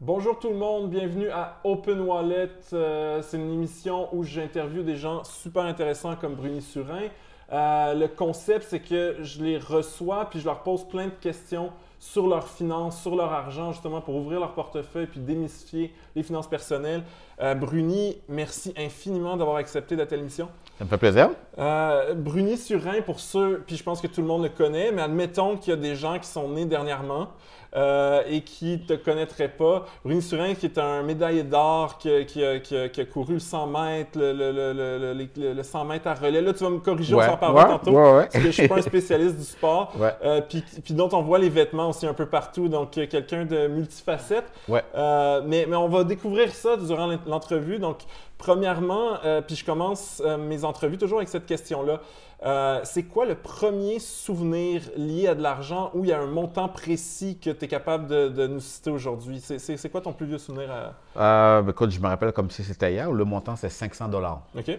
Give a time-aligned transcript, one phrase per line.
[0.00, 2.50] Bonjour tout le monde, bienvenue à Open Wallet.
[2.72, 7.08] Euh, c'est une émission où j'interviewe des gens super intéressants comme Bruni Surin.
[7.52, 11.70] Euh, le concept, c'est que je les reçois puis je leur pose plein de questions
[12.00, 16.48] sur leurs finances, sur leur argent, justement pour ouvrir leur portefeuille puis démystifier les finances
[16.48, 17.02] personnelles.
[17.40, 20.48] Euh, Bruni, merci infiniment d'avoir accepté la telle émission.
[20.78, 21.30] Ça me fait plaisir.
[21.58, 25.02] Euh, Bruni Surin, pour ceux, puis je pense que tout le monde le connaît, mais
[25.02, 27.28] admettons qu'il y a des gens qui sont nés dernièrement
[27.76, 29.84] euh, et qui ne te connaîtraient pas.
[30.04, 33.04] Bruni Surin, qui est un médaillé d'or qui, a- qui a- qui a- qui a
[33.04, 36.40] couru le 100 mètres, le, le- le- le- le- le 100 mètres à relais.
[36.40, 37.90] Là, tu vas me corriger, on Ouais, s'en parlera ouais, tantôt.
[37.92, 38.28] ouais.
[38.32, 39.92] Parce que je suis pas un spécialiste du sport.
[40.24, 42.68] Euh, puis, puis dont on voit les vêtements aussi un peu partout.
[42.68, 44.46] Donc, euh, quelqu'un de multifacette.
[44.94, 47.78] Euh, mais, mais on va découvrir ça durant l'en- l'entrevue.
[47.78, 47.98] Donc,
[48.38, 52.00] premièrement, euh, puis je commence mes entrevues toujours avec cette question-là.
[52.44, 56.26] Euh, c'est quoi le premier souvenir lié à de l'argent où il y a un
[56.26, 59.40] montant précis que tu es capable de, de nous citer aujourd'hui?
[59.40, 60.68] C'est- quoi ton plus vieux souvenir?
[60.70, 60.92] À...
[61.20, 63.10] Euh, ben, écoute, je me rappelle comme si c'était hier.
[63.10, 64.42] Le montant, c'est 500 dollars.
[64.58, 64.78] OK?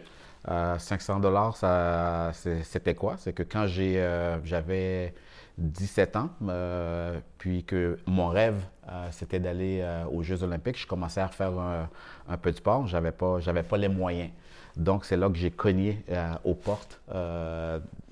[0.77, 3.15] 500 dollars, ça, c'est- c'était quoi?
[3.17, 5.15] C'est que quand j'ai, euh, j'avais
[5.57, 10.85] 17 ans, euh, puis que mon rêve, euh, c'était d'aller euh, aux Jeux olympiques, je
[10.87, 11.89] commençais à faire un,
[12.27, 12.87] un peu de sport.
[12.87, 14.31] J'avais pas, j'avais pas les moyens.
[14.75, 16.03] Donc, c'est là que j'ai cogné
[16.43, 16.99] aux portes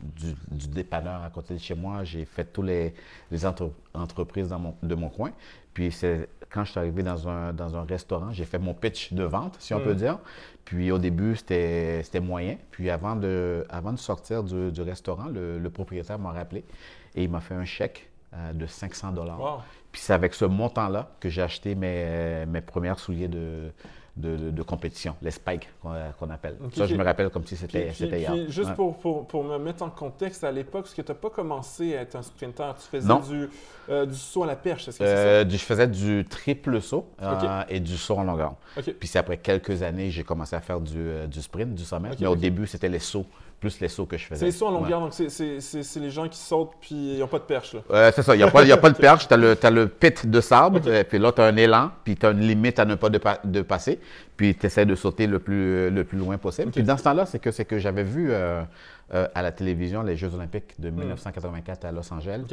[0.02, 2.06] du, du dépanneur à côté de chez moi.
[2.06, 2.94] J'ai fait tous les,
[3.32, 5.32] les entre- entreprises dans mon- de mon coin.
[5.74, 9.12] Puis, c'est quand je suis arrivé dans un, dans un restaurant, j'ai fait mon pitch
[9.12, 10.20] de vente, si on peut dire.
[10.64, 12.56] Puis, au début, c'était c'était moyen.
[12.72, 16.64] Puis, avant de, avant de sortir du, du restaurant, le, le propriétaire m'a rappelé
[17.16, 19.40] et il m'a fait un chèque euh, de 500 dollars.
[19.40, 19.62] Wow.
[19.92, 23.72] Puis c'est avec ce montant-là que j'ai acheté mes, mes premiers souliers de,
[24.18, 26.58] de, de- de compétition, les spikes qu'on qu'on appelle.
[26.76, 28.32] Ça, je me rappelle comme si c'était hier.
[28.32, 28.76] puis juste Ouais.
[28.76, 31.96] pour, pour, pour me mettre en contexte, à l'époque, parce que tu n'as pas commencé
[31.96, 33.20] à être un sprinter, tu faisais Non.
[33.20, 33.48] du,
[33.90, 36.82] euh, du saut à la perche, est-ce que c'est Euh, du- je faisais du triple
[36.82, 38.56] saut euh, et du saut en longueur.
[38.76, 38.82] ça?
[38.82, 42.00] Puis c'est après quelques années, j'ai commencé à faire du, euh, du sprint, du 100
[42.00, 42.16] mètres.
[42.16, 43.26] Ok, mais au début, c'était les sauts,
[43.64, 44.40] plus les sauts que je faisais.
[44.42, 44.82] C'est les sauts en Ouais.
[44.82, 47.44] longueur, donc c'est- c'est c'est- c'est les gens qui sautent puis ils n'ont pas de
[47.46, 47.76] perche.
[47.92, 49.28] Euh, c'est ça, il n'y a, pas- y a pas de perche.
[49.28, 52.16] Tu as le, t'as le pit de sable, puis là, tu as un élan, puis
[52.18, 54.00] tu as une limite à ne pas de, de passer,
[54.36, 56.72] puis tu essaies de sauter le plus, le plus loin possible.
[56.72, 58.62] Puis dans ce temps-là, c'est que, c'est que j'avais vu euh,
[59.14, 62.46] euh, à la télévision les Jeux Olympiques de 1984 à Los Angeles,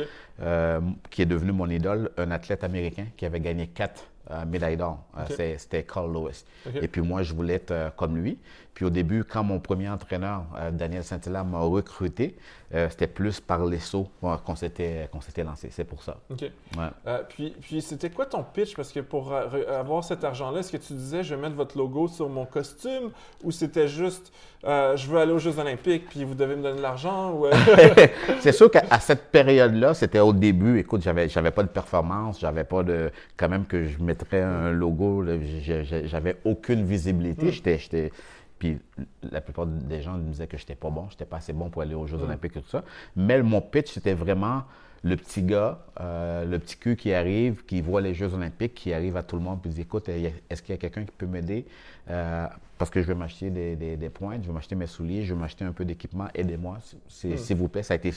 [0.42, 4.76] euh, qui est devenu mon idole, un athlète américain qui avait gagné quatre euh, médailles
[4.76, 5.02] d'or.
[5.28, 6.44] C'était Carl Lewis.
[6.74, 8.38] Et puis moi, je voulais être comme lui.
[8.74, 12.36] Puis au début, quand mon premier entraîneur, Daniel Saint-Hilaire, m'a recruté,
[12.70, 15.68] c'était plus par les sauts qu'on s'était qu'on s'était lancé.
[15.70, 16.18] C'est pour ça.
[16.30, 17.18] Ouais.
[17.28, 18.76] Puis, puis c'était quoi ton pitch?
[18.76, 22.06] Parce que pour avoir cet argent-là, est-ce que tu disais je vais mettre votre logo
[22.06, 23.10] sur mon costume?
[23.42, 24.32] Ou c'était juste
[24.64, 27.32] euh, je veux aller aux Jeux Olympiques puis vous devez me donner de l'argent?
[27.32, 27.52] Ou, euh,
[28.40, 30.78] c'est sûr qu'à cette période-là, c'était au début.
[30.78, 34.70] Écoute, j'avais, j'avais pas de performance, j'avais pas de, quand même que je mettrais un
[34.70, 35.24] logo.
[36.04, 37.52] j'avais aucune visibilité.
[37.52, 38.12] J'étais, j'étais,
[38.58, 38.78] puis
[39.30, 41.80] la plupart des gens me disaient que j'étais pas bon, j'étais pas assez bon pour
[41.80, 42.84] aller aux Jeux Olympiques et tout ça.
[43.16, 44.64] Mais mon pitch, c'était vraiment
[45.02, 48.92] le petit gars, euh, le petit cul qui arrive, qui voit les Jeux Olympiques, qui
[48.92, 51.26] arrive à tout le monde, puis dit écoute, est-ce qu'il y a quelqu'un qui peut
[51.26, 51.64] m'aider?
[52.08, 52.46] Euh,
[52.78, 55.34] parce que je vais m'acheter des, des, des pointes, je vais m'acheter mes souliers, je
[55.34, 56.78] vais m'acheter un peu d'équipement, aidez-moi,
[57.08, 57.82] c'est- s'il vous plaît.
[57.82, 58.10] Ça a été,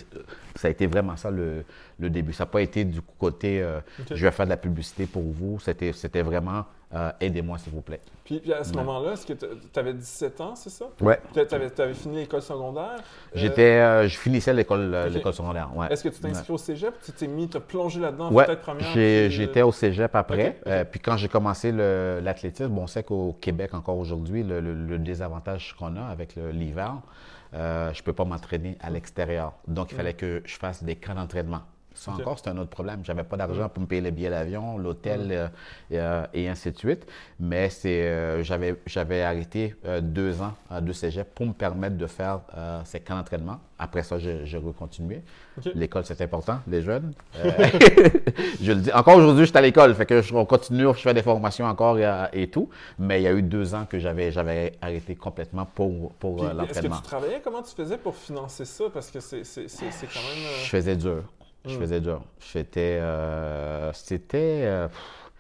[0.55, 1.65] ça a été vraiment ça le,
[1.99, 2.31] le début.
[2.31, 5.59] Ça n'a pas été du côté euh, je vais faire de la publicité pour vous.
[5.59, 6.63] C'était, c'était vraiment
[6.95, 7.99] euh, aidez-moi, s'il vous plaît.
[8.23, 10.85] puis, puis à ce moment-là, est-ce que tu avais 17 ans, c'est ça?
[11.01, 11.19] Ouais.
[11.33, 12.97] Tu avais, fini l'école secondaire?
[13.33, 15.75] J'étais, je finissais l'école, l'école secondaire.
[15.75, 15.87] Ouais.
[15.91, 16.93] Est-ce que tu t'es inscrit au cégep?
[17.03, 18.87] Tu t'es mis, tu as plongé là-dedans, Ouais, peut-être première?
[18.93, 20.59] j'étais au cégep après.
[20.91, 24.99] Puis quand j'ai commencé l'athlétisme, bon, on sait qu'au Québec, encore aujourd'hui, le, le- le
[24.99, 27.01] désavantage qu'on a avec l'hiver,
[27.53, 29.53] euh, je ne peux pas m'entraîner à l'extérieur.
[29.67, 31.61] Donc, il fallait que je fasse des camps d'entraînement.
[31.95, 33.01] Ça encore, c'est un autre problème.
[33.03, 35.47] J'avais pas d'argent pour me payer les billets d'avion, l'hôtel euh,
[35.91, 37.05] et, euh, et ainsi de suite.
[37.39, 42.39] Mais c'est, euh, j'avais, j'avais arrêté deux ans de cégep pour me permettre de faire
[42.85, 43.59] ces camps d'entraînement.
[43.79, 45.21] Après ça, j'ai, j'ai recontinué.
[45.57, 45.71] Ok.
[45.75, 47.13] L'école, c'est important, les jeunes.
[48.61, 48.91] Je le dis.
[48.93, 49.93] Encore aujourd'hui, je suis à l'école.
[49.93, 52.69] Fait que je on continue, je fais des formations encore et, et tout.
[52.97, 56.47] Mais il y a eu deux ans que j'avais, j'avais arrêté complètement pour, pour euh,
[56.47, 56.95] est-ce que l'entraînement.
[56.97, 57.41] tu travaillais?
[57.43, 58.85] Comment tu faisais pour financer ça?
[58.93, 60.49] Parce que c'est c'est- c'est- c'est quand même...
[60.63, 61.23] Je faisais dur.
[61.65, 61.79] Je Hmm.
[61.79, 62.23] faisais dur.
[62.39, 62.99] J'étais.
[63.01, 64.61] euh, C'était.
[64.65, 65.31] euh, pff.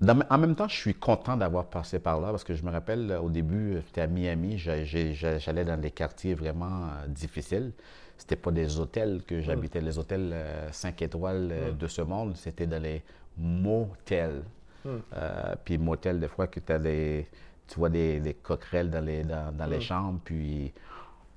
[0.00, 2.70] Dans- en même temps, je suis content d'avoir passé par là parce que je me
[2.70, 7.72] rappelle euh, au début, j'étais à Miami, j'allais dans des quartiers vraiment euh, difficiles.
[8.16, 10.34] C'était pas des hôtels que j'habitais, les hôtels
[10.72, 13.02] 5 étoiles euh, de ce monde, c'était dans les
[13.36, 14.42] motels.
[14.86, 17.26] Euh, puis motel, des fois, que as des,
[17.68, 20.72] tu vois des, des coquerelles dans les, dans, dans les chambres, puis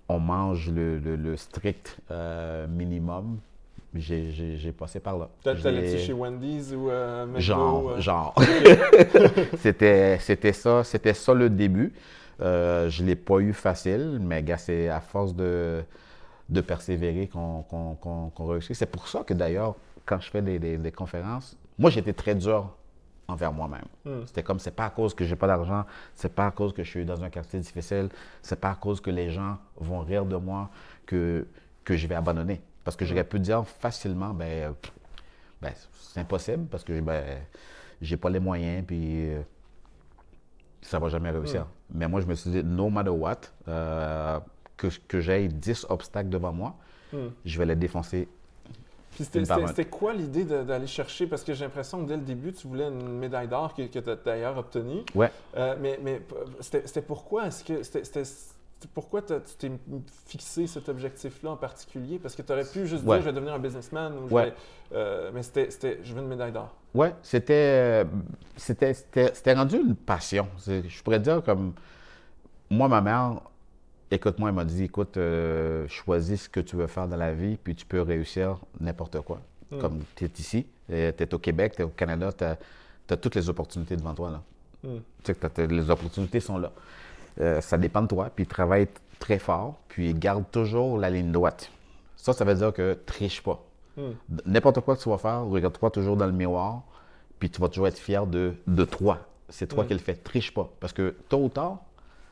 [0.07, 3.39] on mange le, le- le strict euh, minimum
[3.93, 5.29] j'ai- passé par là.
[5.43, 7.39] T'allais-tu l'ai- chez Wendy's ou euh, McDo?
[7.41, 7.99] Genre, euh?
[7.99, 8.35] genre.
[9.57, 11.93] c'était, c'était ça, c'était ça le début.
[12.41, 15.83] Euh, je l'ai pas eu facile, mais gars, c'est à force de,
[16.49, 18.75] de persévérer qu'on, qu'on- qu'on réussit.
[18.75, 19.75] C'est pour ça que d'ailleurs,
[20.05, 22.69] quand je fais des, des- des conférences, moi j'étais très dur
[23.27, 23.85] envers moi-même.
[24.05, 24.25] Hmm.
[24.25, 25.85] C'était comme c'est pas à cause que j'ai pas d'argent,
[26.15, 28.09] c'est pas à cause que je suis dans un quartier difficile,
[28.41, 30.69] c'est pas à cause que les gens vont rire de moi
[31.05, 31.45] que,
[31.85, 32.59] que je vais abandonner.
[32.83, 34.91] Parce que j'aurais pu dire facilement, ben, pff,
[35.61, 37.23] ben, c'est impossible parce que ben,
[38.01, 39.41] j'ai pas les moyens, puis euh,
[40.81, 41.67] ça va jamais réussir.
[41.93, 43.37] Mais moi, je me suis dit, no matter what,
[43.67, 44.39] euh,
[44.77, 46.75] que, que j'aie 10 obstacles devant moi,
[47.45, 48.27] je vais les défoncer.
[49.11, 51.27] Puis c'était- quoi l'idée d'aller chercher?
[51.27, 53.99] Parce que j'ai l'impression que dès le début, tu voulais une médaille d'or que, que
[53.99, 55.01] tu as d'ailleurs obtenue.
[55.13, 55.29] Ouais.
[55.57, 56.21] Euh, mais
[56.61, 57.47] c'était pourquoi?
[57.47, 58.23] Est-ce que c'était
[58.87, 59.71] pourquoi tu t'es
[60.27, 62.19] fixé cet objectif-là en particulier?
[62.19, 63.17] Parce que tu aurais pu juste Ouais.
[63.17, 64.45] dire je vais devenir un businessman ou je Ouais.
[64.45, 64.53] vais-
[64.93, 66.75] euh, mais c'était je veux une médaille d'or.
[67.21, 68.03] C'était, euh,
[68.57, 70.47] c'était, rendu une passion.
[70.67, 71.73] Je pourrais dire comme,
[72.69, 73.41] moi, ma mère,
[74.09, 77.57] écoute-moi, elle m'a dit, écoute, euh, choisis ce que tu veux faire dans la vie,
[77.57, 79.41] puis tu peux réussir n'importe quoi.
[79.71, 79.77] Mm.
[79.79, 83.35] Comme tu es ici, tu es au Québec, tu es au Canada, tu as, toutes
[83.35, 84.31] les opportunités devant toi.
[84.31, 84.41] Là.
[84.83, 84.99] Hmm.
[85.23, 86.71] Tu sais les opportunités sont là.
[87.39, 88.87] Euh, ça dépend de toi, puis travaille
[89.19, 91.71] très fort, puis garde toujours la ligne droite.
[92.17, 93.63] Ça, ça veut dire que triche pas.
[93.97, 94.11] Hmm.
[94.45, 96.83] N'importe quoi que tu vas faire, regarde-toi toujours dans le miroir,
[97.39, 99.19] puis tu vas toujours être fier de, de toi.
[99.49, 99.87] C'est toi Mm.
[99.87, 100.13] qui le fais.
[100.15, 100.69] Triche pas.
[100.79, 101.79] Parce que tôt ou tard,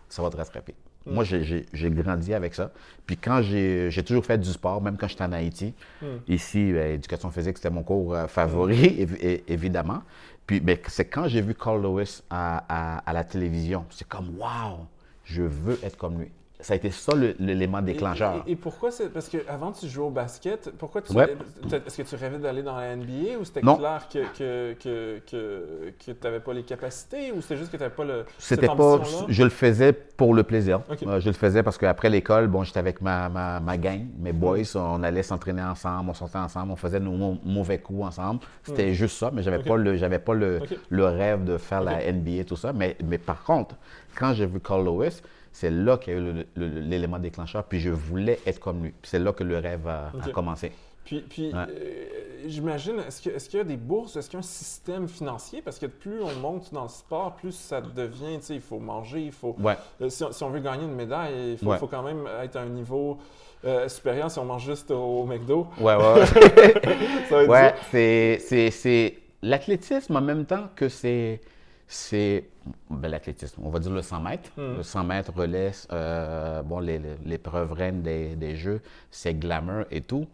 [0.08, 0.74] ça va te rattraper.
[1.06, 2.72] Moi, j'ai- grandi avec ça.
[3.08, 6.06] Puis quand j'ai toujours fait du sport, même quand j'étais en Haïti, Mm.
[6.28, 9.08] ici, ben, éducation physique, c'était mon cours euh, favori,
[9.48, 10.04] évidemment.
[10.50, 14.88] Puis, mais c'est quand j'ai vu Carl Lewis à, la télévision, c'est comme, wow,
[15.24, 16.32] je veux être comme lui.
[16.62, 18.44] Ça a été ça l'élément déclencheur.
[18.46, 19.08] Et, et- et pourquoi c'est.
[19.10, 20.72] Parce qu'avant, tu jouais au basket.
[20.78, 21.14] Pourquoi tu.
[21.14, 21.34] Ouais.
[21.72, 25.94] Est-ce que tu rêvais d'aller dans la NBA ou c'était clair que, que, que, que,
[25.98, 28.26] que tu n'avais pas les capacités ou c'était juste que tu n'avais pas le.
[28.38, 29.00] C'était pas.
[29.30, 30.82] Je le faisais pour le plaisir.
[31.08, 34.34] Euh, je le faisais parce qu'après l'école, bon, j'étais avec ma, ma, ma gang, mes
[34.34, 38.42] boys, on allait s'entraîner ensemble, on sortait ensemble, on faisait nos mau- mauvais coups ensemble.
[38.64, 39.68] C'était juste ça, mais j'avais Ok.
[39.68, 40.60] pas le, j'avais pas le,
[40.90, 42.74] le rêve de faire la NBA tout ça.
[42.74, 43.76] Mais, mais par contre,
[44.18, 45.22] quand j'ai vu Carl Lewis,
[45.60, 48.92] c'est là qu'il y a eu l'élément déclencheur, puis je voulais être comme lui.
[48.92, 50.72] Puis c'est là que le rêve a, commencé.
[51.04, 51.66] Puis, puis Ouais.
[51.70, 52.06] euh,
[52.48, 55.08] j'imagine, est-ce que- est-ce qu'il y a des bourses, est-ce qu'il y a un système
[55.10, 55.62] financier?
[55.62, 58.80] Parce que plus on monte dans le sport, plus ça devient, tu sais, il faut
[58.80, 59.56] manger, il faut...
[59.60, 59.76] Ouais.
[60.02, 61.78] Euh, si, on, si on veut gagner une médaille, il faut, Ouais.
[61.78, 63.18] faut quand même être à un niveau
[63.66, 65.68] euh, supérieur si on mange juste au McDo.
[65.82, 66.26] Ouais, ouais.
[67.30, 71.42] Ça va être Ouais, c'est l'athlétisme en même temps que c'est,
[71.92, 72.48] c'est
[72.92, 74.52] ben, l'athlétisme, on va dire le 100 mètres.
[74.56, 74.78] Mm.
[74.78, 76.80] Le 100 mètres relais, euh, bon,
[77.26, 80.28] l'épreuve reine des, des Jeux, c'est glamour et tout.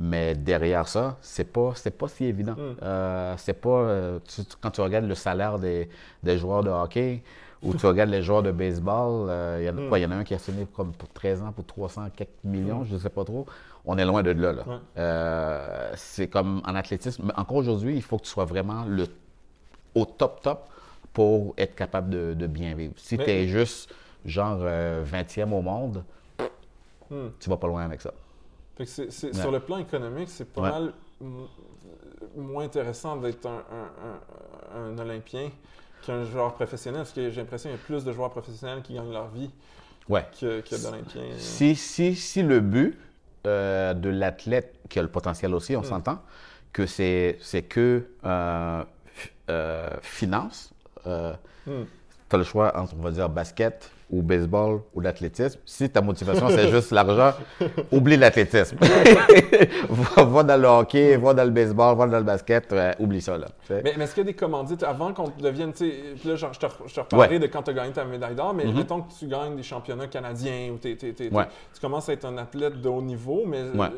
[0.00, 2.52] Mais derrière ça, c'est pas, c'est pas si évident.
[2.52, 2.76] Mm.
[2.82, 5.88] Euh, c'est pas, euh, tu- quand tu regardes le salaire des,
[6.22, 7.22] des joueurs de hockey
[7.62, 9.88] ou tu regardes les joueurs de baseball, euh, il y en a Mm.
[9.88, 12.10] quoi, il y en a un qui a signé comme pour 13 ans pour 300
[12.14, 13.46] quelques millions, je ne sais pas trop.
[13.86, 14.52] On est loin de là.
[14.52, 14.62] là.
[14.66, 15.92] Ouais.
[15.96, 17.22] C'est comme en athlétisme.
[17.26, 19.06] Mais encore aujourd'hui, il faut que tu sois vraiment le,
[19.94, 20.68] au top top
[21.12, 22.94] pour être capable de, de bien vivre.
[22.96, 23.92] Si tu es juste
[24.24, 26.04] genre euh, 20e au monde,
[27.10, 27.28] Hmm.
[27.40, 28.12] tu vas pas loin avec ça.
[28.76, 29.32] Fait que Ouais.
[29.32, 30.70] Sur le plan économique, c'est pas Ouais.
[30.70, 30.92] mal
[32.36, 35.50] moins intéressant d'être un, un- un- un Olympien
[36.04, 38.94] qu'un joueur professionnel, parce que j'ai l'impression qu'il y a plus de joueurs professionnels qui
[38.94, 39.50] gagnent leur vie
[40.08, 40.26] Ouais.
[40.38, 41.22] que, que d'Olympiens.
[41.38, 42.98] Si, si, si le but
[43.46, 45.84] euh, de l'athlète, qui a le potentiel aussi, on Mm.
[45.84, 46.18] s'entend,
[46.72, 47.38] que c'est
[47.68, 48.84] que euh,
[49.50, 50.72] euh, finance,
[51.08, 51.32] euh,
[51.66, 51.84] Hmm.
[52.30, 55.60] tu as le choix entre, on va dire, basket ou baseball ou l'athlétisme.
[55.66, 57.36] Si ta motivation, c'est juste l'argent,
[57.92, 58.76] oublie l'athlétisme.
[59.88, 63.20] va, va dans le hockey, va dans le baseball, va dans le basket, ouais, oublie
[63.20, 63.36] ça.
[63.36, 63.48] Là.
[63.70, 65.72] Mais, mais est-ce qu'il y a des commandites avant qu'on devienne,
[66.24, 67.38] là, genre, je te, je te reparlerai Ouais.
[67.38, 70.06] de quand tu as gagné ta médaille d'or, mais mettons que tu gagnes des championnats
[70.06, 70.96] canadiens ou t'es-
[71.30, 71.44] Ouais.
[71.74, 73.88] tu commences à être un athlète de haut niveau, mais euh, Ouais.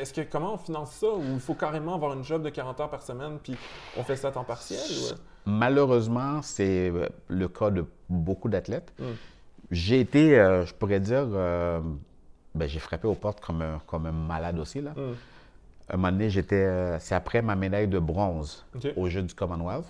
[0.00, 1.06] est-ce que comment on finance ça?
[1.08, 3.54] Ou il faut carrément avoir une job de 40 heures par semaine puis
[3.98, 4.78] on fait ça à temps partiel?
[4.80, 5.14] ou-
[5.46, 8.92] Malheureusement, c'est euh, le cas de beaucoup d'athlètes.
[8.98, 9.04] Mm.
[9.70, 11.80] J'ai été, euh, je pourrais dire, euh,
[12.54, 14.80] ben, j'ai frappé aux portes comme un, comme un malade aussi.
[14.80, 14.90] Là.
[14.96, 15.12] Hmm.
[15.92, 18.88] Un moment donné, j'étais, euh, c'est après ma médaille de bronze OK.
[18.96, 19.86] aux Jeux du Commonwealth.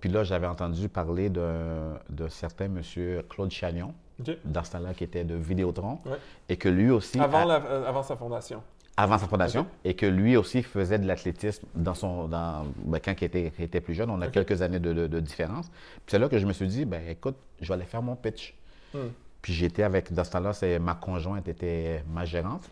[0.00, 4.36] Puis là, j'avais entendu parler d'un de certain monsieur Claude Chagnon, OK.
[4.44, 6.18] dans ce temps-là, qui était de Vidéotron, Ouais.
[6.48, 8.62] et que lui aussi, Avant, a- la- euh, avant sa fondation.
[8.98, 13.14] avant sa fondation, et que lui aussi faisait de l'athlétisme dans son, dans, ben, quand
[13.20, 14.10] il était, il était plus jeune.
[14.10, 15.68] On a quelques années de, de- de différence.
[15.68, 18.16] Puis c'est là que je me suis dit, ben écoute, je vais aller faire mon
[18.16, 18.54] pitch.
[18.96, 19.08] Hmm.
[19.42, 22.68] Puis j'étais avec, dans ce temps-là, c'est ma conjointe était ma gérante.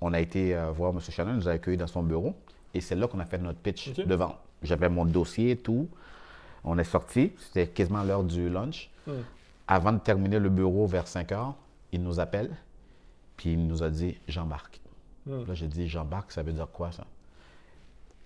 [0.00, 1.00] on a été euh, voir M.
[1.00, 2.34] Shannon, il nous a accueillis dans son bureau.
[2.72, 4.06] Et c'est là qu'on a fait notre pitch Ok.
[4.06, 4.36] de vente.
[4.62, 5.88] J'avais mon dossier et tout.
[6.64, 7.32] On est sorti.
[7.38, 8.90] C'était quasiment l'heure du lunch.
[9.06, 9.12] Hmm.
[9.68, 11.54] Avant de terminer le bureau vers 5 heures,
[11.92, 12.50] il nous appelle.
[13.36, 14.80] Puis il nous a dit J'embarque.
[15.26, 15.44] Hmm.
[15.46, 17.04] Là, j'ai dit J'embarque, ça veut dire quoi ça?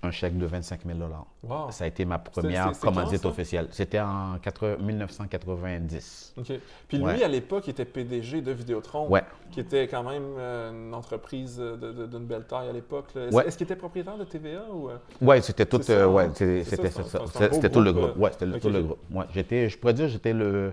[0.02, 0.98] Un chèque de 25 000
[1.42, 1.70] Wow.
[1.72, 3.28] Ça a été ma première commandite ça?
[3.28, 3.66] officielle.
[3.72, 6.34] C'était en 80 1990.
[6.38, 6.52] OK.
[6.86, 7.22] Puis lui, Ouais.
[7.22, 9.22] à l'époque, il était PDG de Vidéotron, Ouais.
[9.50, 13.06] qui était quand même euh, une entreprise d'une belle taille à l'époque.
[13.16, 13.48] Est-ce Ouais.
[13.50, 14.88] qu'il était propriétaire de TVA ou...
[14.90, 14.98] euh?
[15.20, 16.12] Ouais, c'était tout, euh, hein?
[16.12, 18.98] ouais, c'était tout le groupe, euh, Ouais, c'était tout le groupe.
[19.12, 20.72] Ouais, j'étais, je pourrais dire, j'étais le,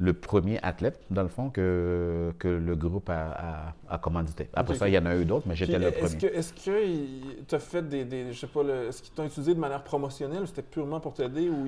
[0.00, 4.48] le premier athlète, dans le fond, que, que le groupe a, a, a commandité.
[4.54, 6.24] Après ça, il y en a eu d'autres, mais j'étais le premier.
[6.36, 9.82] est-ce que t'as fait des, des je sais pas est-ce qu'ils t'ont utilisé de manière
[9.82, 11.66] promotionnelle ou c'était purement pour t'aider ou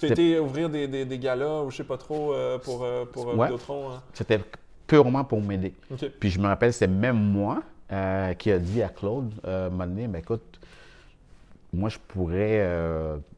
[0.00, 2.82] tu as été ouvrir des, des, des galas ou je sais pas trop euh, pour
[2.82, 3.48] euh, pour euh, Ouais.
[3.48, 4.02] Hein?
[4.12, 4.40] C'était
[4.88, 5.72] purement pour m'aider.
[6.18, 7.62] Puis je me rappelle, c'est même moi
[8.38, 10.58] qui a dit à Claude, euh, donné, Ben, écoute,
[11.72, 12.66] moi je pourrais,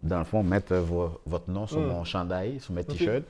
[0.03, 1.87] dans le fond, mettre vo- votre nom sur Mm.
[1.89, 3.25] mon chandail, sur mes t-shirts.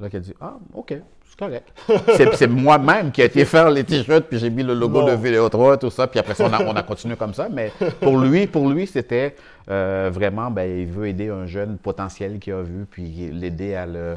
[0.00, 0.94] Là, il a dit, ah, OK,
[1.28, 1.68] c'est correct.
[2.16, 5.06] c'est c'est moi-même qui ai été faire les t-shirts, puis j'ai mis le logo Bon.
[5.06, 7.48] de Vidéotron, tout ça, puis après ça, on a, on a continué comme ça.
[7.50, 9.36] Mais pour lui, pour lui, c'était
[9.68, 13.86] euh, vraiment, ben, il veut aider un jeune potentiel qu'il a vu, puis l'aider à
[13.86, 14.16] le.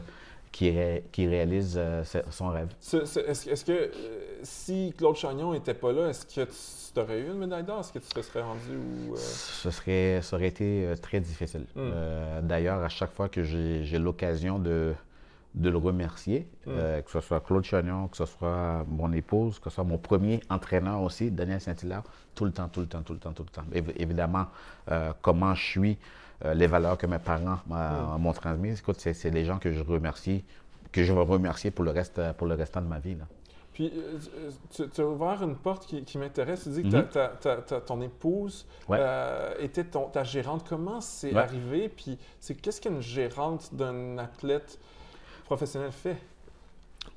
[0.51, 2.67] qui, ré- qui réalise euh, son rêve.
[2.79, 3.89] Ce- ce- Est-ce est-ce que euh,
[4.43, 6.47] si Claude Chagnon n'était pas là, est-ce que
[6.93, 7.79] tu aurais eu une médaille d'or?
[7.79, 8.77] Est-ce que tu te serais rendu
[9.09, 9.15] ou.
[9.15, 11.61] Ce serait, ça aurait été très difficile.
[11.75, 11.79] Mm.
[11.79, 14.93] Euh, D'ailleurs, à chaque fois que j'ai j'ai l'occasion de,
[15.55, 16.69] de le remercier, Mm.
[16.69, 19.97] euh, que ce soit Claude Chagnon, que ce soit mon épouse, que ce soit mon
[19.97, 23.43] premier entraîneur aussi, Daniel Saint-Hilaire, tout le temps, tout le temps, tout le temps, tout
[23.43, 23.63] le temps.
[23.71, 24.47] Évi- évidemment,
[24.91, 25.97] euh, comment je suis,
[26.45, 28.17] euh, les valeurs que mes parents Mm.
[28.19, 30.43] m'ont transmises, écoute, c'est des gens que je remercie,
[30.91, 33.15] que je vais remercier pour le, reste, pour le restant de ma vie.
[33.15, 33.25] là.
[33.73, 33.91] Puis,
[34.69, 36.63] tu, tu as ouvert une porte qui, qui m'intéresse.
[36.63, 38.97] Tu dis que ta- ta- ta- ta- ton épouse Ouais.
[38.99, 40.63] euh, était ton- ta gérante.
[40.69, 41.39] Comment c'est Ouais.
[41.41, 41.89] arrivé?
[41.89, 44.77] Puis, c'est qu'est-ce qu'une gérante d'un athlète
[45.57, 46.17] professionnel fait?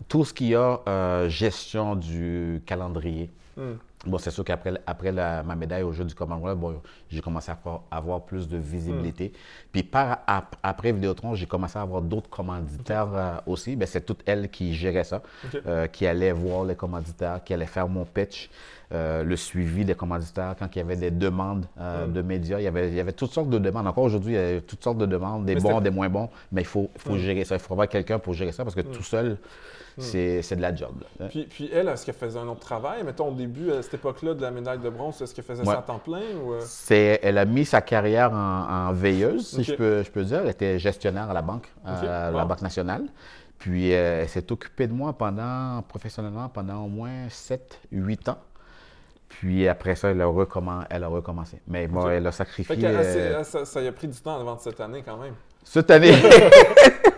[0.09, 3.77] Tout ce qui a euh, gestion du calendrier, Hmm.
[4.05, 6.79] Bon, c'est sûr qu'après après la- ma médaille au Jeu du Commonwealth, bon,
[7.11, 7.59] j'ai commencé à
[7.91, 9.33] avoir, plus de visibilité.
[9.73, 13.75] Puis par, ap- après Vidéotron, j'ai commencé à avoir d'autres commanditaires euh, aussi.
[13.75, 15.23] Ben, c'est toute elle qui gérait ça,
[15.67, 18.51] euh, qui allait voir les commanditaires, qui allait faire mon pitch,
[18.93, 20.55] euh, le suivi des commanditaires.
[20.59, 22.13] Quand il y avait des demandes euh, Mm.
[22.13, 23.87] de médias, il y, avait, il y avait toutes sortes de demandes.
[23.87, 26.29] Encore aujourd'hui, il y a toutes sortes de demandes, des Mais bons, des moins bons.
[26.53, 27.19] Mais il faut, faut Mm.
[27.19, 27.57] gérer ça.
[27.57, 29.39] Il faut avoir quelqu'un pour gérer ça parce que tout seul,
[29.99, 30.93] c'est c'est de la job.
[31.19, 31.27] là.
[31.29, 33.03] Puis, puis elle, est-ce qu'elle faisait un autre travail?
[33.03, 35.73] Mettons, au début, à cette époque-là de la médaille de bronze, est-ce qu'elle faisait Ouais.
[35.73, 36.21] ça à temps plein?
[36.45, 36.61] Ou, euh?
[36.61, 40.41] C'est, elle a mis sa carrière en, en veilleuse, si je, peux, je peux dire.
[40.43, 42.45] Elle était gestionnaire à la banque, à la.
[42.45, 43.05] Banque nationale.
[43.59, 48.39] Puis euh, elle s'est occupée de moi pendant, professionnellement pendant au moins 7-8 ans.
[49.29, 51.59] Puis après ça, elle a, recommen- elle a recommencé.
[51.69, 52.77] Mais bon, elle a sacrifié.
[52.77, 55.35] que, euh, ça, ça y a pris du temps avant cette année, quand même.
[55.65, 56.13] cette année.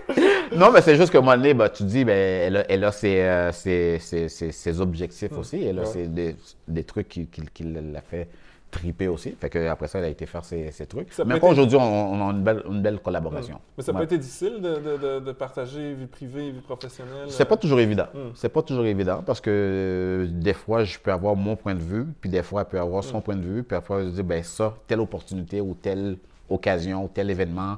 [0.57, 2.85] non, mais c'est juste qu'à un moment donné, bah, tu dis, ben, elle a, elle
[2.85, 5.62] a ses, euh, ses, ses- ses- ses objectifs aussi.
[5.65, 6.35] Elle a Ouais.
[6.67, 8.29] des trucs qui, qui, qui l'a fait
[8.70, 9.30] triper aussi.
[9.40, 11.12] Fait que après ça, elle a été faire ses, ses trucs.
[11.12, 13.60] Ça peut mais être- encore aujourd'hui, on, on a une belle, une belle collaboration.
[13.76, 13.98] Mais ça Ouais.
[13.98, 17.26] pas été difficile de, de- partager vie privée et vie professionnelle?
[17.28, 18.06] C'est pas toujours évident.
[18.14, 18.18] Mm.
[18.34, 21.80] C'est pas toujours évident parce que euh, des fois, je peux avoir mon point de
[21.80, 24.22] vue, puis des fois, elle peut avoir son point de vue, puis parfois, je dis,
[24.22, 26.16] ben ça, telle opportunité ou telle
[26.50, 27.76] occasion ou tel événement,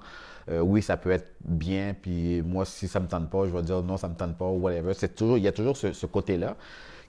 [0.51, 3.63] euh, oui, ça peut être bien, puis moi, si ça me tente pas, je vais
[3.63, 4.93] dire non, ça me tente pas, ou whatever.
[5.15, 6.57] Toujours, il y a toujours ce, ce côté-là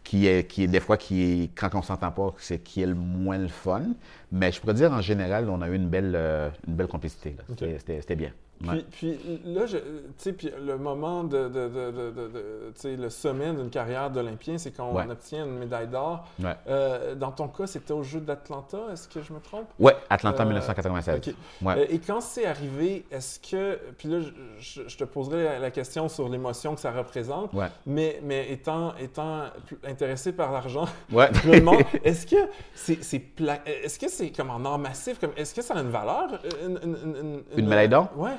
[0.03, 2.85] qui est, qui est des fois, qui est, quand on s'entend pas, c'est qui est
[2.87, 3.83] le moins le fun.
[4.31, 7.35] Mais je pourrais dire, en général, on a eu une belle, euh, une belle complicité.
[7.37, 7.43] là.
[7.49, 7.57] Ok.
[7.59, 8.31] C'était- C'était c'était bien.
[8.61, 8.85] Puis, Ouais.
[8.91, 9.83] puis là, je- tu
[10.17, 13.69] sais, puis le moment de, de, de, de- de- de- tu sais, le sommet d'une
[13.69, 15.03] carrière d'Olympien, c'est quand Ouais.
[15.07, 16.27] on obtient une médaille d'or.
[16.41, 16.55] Ouais.
[16.67, 19.67] Euh, dans ton cas, c'était au Jeu d'Atlanta, est-ce que je me trompe?
[19.79, 21.17] Ouais, Atlanta Euh, 1996.
[21.29, 21.33] ok.
[21.63, 21.73] Ouais.
[21.79, 23.79] Euh, et quand c'est arrivé, est-ce que.
[23.97, 24.19] Puis là,
[24.59, 27.67] je, te poserai la, question sur l'émotion que ça représente, Ouais.
[27.85, 29.43] mais, mais étant, étant
[29.87, 32.35] intéressé par l'argent, je me demande, est-ce que
[32.75, 35.19] c'est c'est pla- est-ce que c'est comme en or massif?
[35.19, 36.39] Comme, est-ce que ça a une valeur?
[36.65, 38.09] Une, une- une- Une médaille d'or?
[38.15, 38.31] Ouais.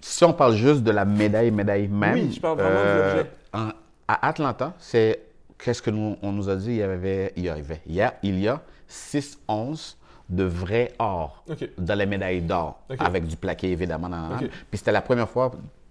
[0.00, 2.14] Si on parle juste de la médaille, médaille même.
[2.14, 3.30] Oui, je parle vraiment de l'objet.
[3.52, 3.70] en-
[4.06, 5.20] À Atlanta, c'est.
[5.58, 6.70] Qu'est-ce que nous, on nous a dit?
[6.70, 7.32] Il y avait.
[7.36, 7.80] Il y avait.
[7.86, 11.42] Il y a, il y a 6 onces de vrai or
[11.78, 14.08] dans les médailles d'or, avec du plaqué évidemment.
[14.08, 14.36] Dans.
[14.38, 15.50] Puis c'était la première fois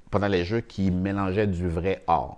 [0.10, 2.38] pendant les Jeux qu'ils mélangeaient du vrai or.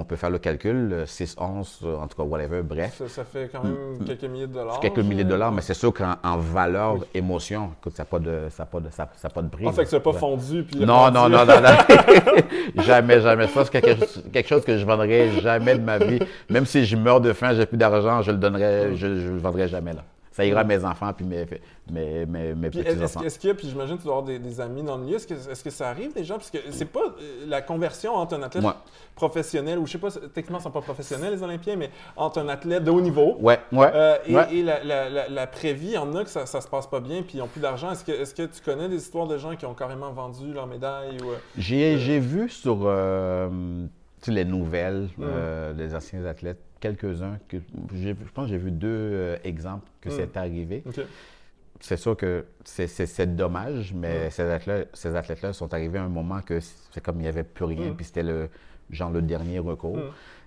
[0.00, 2.94] On peut faire le calcul, 6 onces, en tout cas, whatever, bref.
[2.98, 3.76] Ça, ça fait quand même
[4.06, 4.78] quelques milliers de dollars.
[4.80, 8.06] Quelques milliers de je- dollars, mais c'est sûr qu'en en valeur, émotion, écoute, ça n'a
[8.06, 9.64] pas, de- ça pas, de- ça, pas de prix.
[9.68, 10.62] Ah, fait que n'as pas fondu.
[10.62, 11.60] Puis Non, non, non, non,
[12.76, 12.82] non.
[12.82, 13.46] jamais, jamais.
[13.48, 16.20] Ça, c'est quelque, quelque chose que je vendrais jamais de ma vie.
[16.48, 19.38] Même si je meurs de faim, j'ai plus d'argent, je le donnerais, je, je le
[19.38, 20.02] vendrais jamais là.
[20.38, 21.46] Ça ira à mes enfants puis mes,
[21.90, 23.22] mes, mes, petits-enfants.
[23.22, 25.02] est-ce qu'il y a, puis j'imagine que tu dois avoir des, des amis dans le
[25.02, 26.36] milieu, est-ce que, est-ce que ça arrive gens?
[26.36, 28.70] Parce que c'est pas euh, la conversion entre un athlète Ouais.
[29.16, 32.48] professionnel, ou je sais pas, techniquement ils sont pas professionnels les Olympiens, mais entre un
[32.48, 33.90] athlète de haut niveau Ouais, ouais.
[33.92, 34.54] euh, et, ouais.
[34.54, 36.86] et la, la, la, la prévie, il y en a que ça, ça se passe
[36.86, 37.90] pas bien, puis ils ont plus d'argent.
[37.90, 40.66] Est-ce que, est-ce que tu connais des histoires de gens qui ont carrément vendu leur
[40.68, 41.18] médaille?
[41.22, 43.48] Ou, euh, J'ai vu sur euh,
[44.26, 47.58] les nouvelles euh, des anciens athlètes, quelques-uns, que
[47.92, 50.12] je pense que j'ai vu deux euh, exemples que Mm.
[50.12, 50.84] c'est arrivé.
[51.80, 54.30] C'est sûr que c'est- dommage, mais Mm.
[54.30, 57.44] ces athlètes- ces athlètes-là sont arrivés à un moment que c'est comme il n'y avait
[57.44, 57.96] plus rien, Mm.
[57.96, 58.48] puis c'était le
[58.90, 59.98] genre le dernier recours.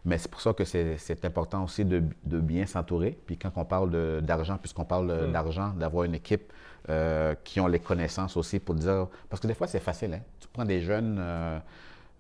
[0.04, 3.18] Mais c'est pour ça que c'est important aussi de, de bien s'entourer.
[3.28, 5.32] Puis quand on parle d'argent, puisqu'on parle Mm.
[5.32, 6.52] d'argent, d'avoir une équipe
[6.90, 9.06] euh, qui ont les connaissances aussi pour dire.
[9.30, 10.16] Parce que des fois, c'est facile.
[10.16, 10.22] Hein?
[10.40, 11.60] Tu prends des jeunes euh,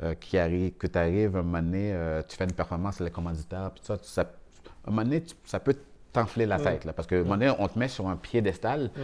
[0.04, 3.12] euh, qui arrivent, que tu arrives un moment donné, euh, tu fais une performance, les
[3.12, 4.22] commanditaires, puis ça, ça,
[4.86, 5.76] un moment donné, tu- ça peut
[6.14, 6.64] t'enfler la Mm.
[6.64, 6.86] tête.
[6.86, 8.86] Là, parce que un moment donné, on te met sur un piédestal.
[8.96, 9.00] Mm.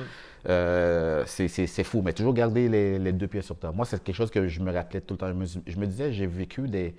[0.49, 3.73] Euh, c'est- fou, mais toujours garder les, les deux pieds sur terre.
[3.73, 5.27] Moi, c'est quelque chose que je me rappelais tout le temps.
[5.27, 6.95] Je me, je me disais, j'ai vécu des,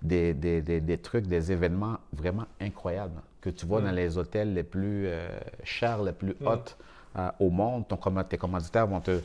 [0.00, 3.84] des, des, des- des trucs, des événements vraiment incroyables que tu vois Mm.
[3.84, 5.28] dans les hôtels les plus euh,
[5.64, 6.46] chers, les plus Mm.
[7.18, 7.86] euh, au monde.
[7.88, 9.20] Ton, tes commanditaires vont te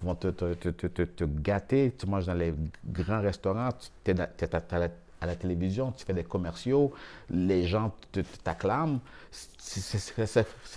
[0.00, 1.92] vont te, te, te, te, te- te gâter.
[1.98, 2.54] Tu manges dans les
[2.86, 3.68] grands restaurants,
[4.04, 4.88] tu es, à, la,
[5.20, 6.92] à la télévision, tu fais des commerciaux,
[7.30, 7.92] les gens
[8.42, 8.98] t'acclament.
[9.30, 9.98] Ce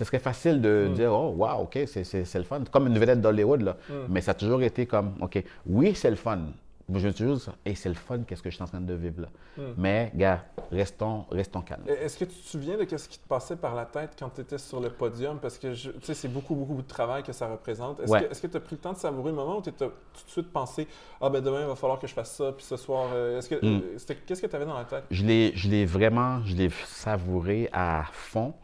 [0.04, 0.94] serait facile de Mm.
[0.94, 2.62] dire, oh, wow, OK, c'est le fun.
[2.70, 3.76] Comme une vedette d'Hollywood, là.
[3.88, 3.92] Mm.
[4.08, 6.38] Mais ça a toujours été comme, OK, oui, c'est le fun.
[6.88, 9.22] Moi, je me hey, c'est le fun, qu'est-ce que je suis en train de vivre
[9.22, 9.28] là.
[9.58, 9.62] Mm.
[9.76, 11.82] Mais, gars, restons, restons calmes.
[11.88, 14.40] Est-ce que tu te souviens de ce qui te passait par la tête quand tu
[14.42, 15.40] étais sur le podium?
[15.40, 17.98] Parce que tu sais, c'est beaucoup, beaucoup de travail que ça représente.
[18.00, 18.28] Est-ce Ouais.
[18.28, 20.30] que tu as pris le temps de savourer le moment où tu as tout de
[20.30, 20.86] suite pensé
[21.20, 23.08] Ah, ben demain, il va falloir que je fasse ça, puis ce soir.
[23.12, 23.82] euh, est-ce que, Mm.
[23.82, 25.04] euh, Qu'est-ce que tu avais dans la tête?
[25.10, 28.54] Je l'ai, je l'ai vraiment, je l'ai savouré à fond.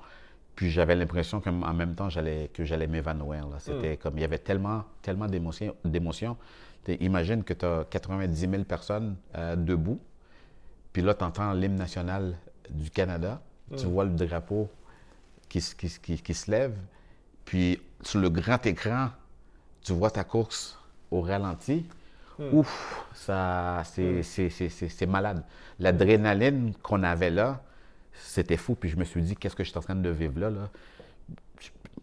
[0.55, 3.49] Puis j'avais l'impression qu'en même temps, j'allais, que j'allais m'évanouir.
[3.49, 3.57] là.
[3.59, 6.37] C'était comme, il y avait tellement, tellement d'émotions.
[6.89, 10.01] Imagine que tu as 90 000 personnes euh, debout.
[10.93, 12.35] Puis là, tu entends l'hymne national
[12.71, 13.41] du Canada.
[13.77, 13.91] Tu Mm.
[13.91, 14.69] vois le drapeau
[15.49, 16.75] qui, se- qui, se- qui- qui se lève.
[17.45, 19.11] Puis sur le grand écran,
[19.83, 20.79] tu vois ta course
[21.11, 21.87] au ralenti.
[22.39, 22.45] Mm.
[22.55, 24.89] Ouf, ça, c'est, Mm.
[24.89, 25.43] c'est, malade.
[25.79, 27.63] L'adrénaline qu'on avait là,
[28.15, 28.75] c'était fou.
[28.75, 30.51] Puis je me suis dit, qu'est-ce que je suis en train de vivre là?
[30.51, 30.69] là?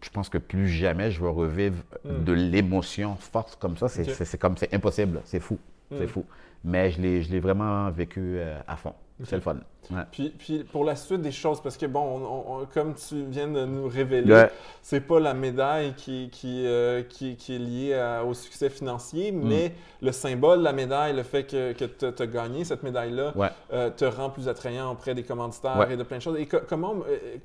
[0.02, 2.24] Je, pense que plus jamais je vais revivre Mm.
[2.24, 3.88] de l'émotion forte comme ça.
[3.88, 5.20] C'est, comme, c'est impossible.
[5.24, 5.58] C'est fou.
[5.90, 6.08] C'est Mm.
[6.08, 6.24] fou.
[6.64, 8.94] Mais je l'ai, je l'ai vraiment vécu euh, à fond.
[9.24, 9.56] C'est le fun.
[9.90, 10.02] Ouais.
[10.12, 13.24] Puis, puis pour la suite des choses, parce que bon, on- on- on- comme tu
[13.28, 14.50] viens de nous révéler, Ouais.
[14.82, 19.32] c'est pas la médaille qui, qui, euh, qui, qui est liée à- au succès financier,
[19.32, 19.48] Mm.
[19.48, 23.48] mais le symbole, la médaille, le fait que, que tu as gagné cette médaille-là, Ouais.
[23.72, 26.38] euh, te rend plus attrayant auprès des commanditaires et de plein de choses.
[26.38, 27.36] Et co- comment, euh,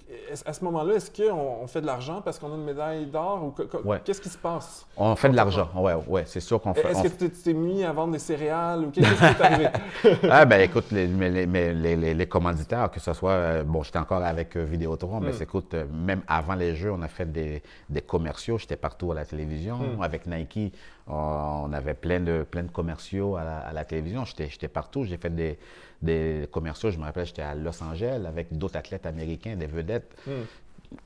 [0.45, 1.33] à ce moment-là, est-ce qu'on
[1.63, 3.55] on fait de l'argent parce qu'on a une médaille d'or ou
[4.03, 4.85] qu'est-ce qui se passe?
[4.97, 5.69] On fait de l'argent.
[5.75, 6.87] Ouais, ouais, c'est sûr qu'on fait.
[6.91, 9.67] Est-ce on que tu t'es- mis à vendre des céréales ou qu'est-ce qui est arrivé?
[10.29, 13.83] Ah ben écoute, les, les, mais les, les- les commanditaires, que ce soit, euh, bon,
[13.83, 15.33] j'étais encore avec euh, Vidéotron, mais Mm.
[15.33, 19.11] c'est, écoute, euh, même avant les jeux, on a fait des, des commerciaux, j'étais partout
[19.11, 19.77] à la télévision.
[19.77, 20.01] Mm.
[20.01, 20.73] Avec Nike,
[21.07, 24.23] on, avait plein de, plein de commerciaux à la, à la télévision.
[24.25, 25.57] J'étais, partout, j'ai fait des,
[26.01, 30.15] des commerciaux, je me rappelle, j'étais à Los Angeles avec d'autres athlètes américains, des vedettes.
[30.27, 30.31] Hmm.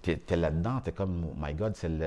[0.02, 1.97] T'es, t'es là-dedans, t'es comme, oh my God, c'est le,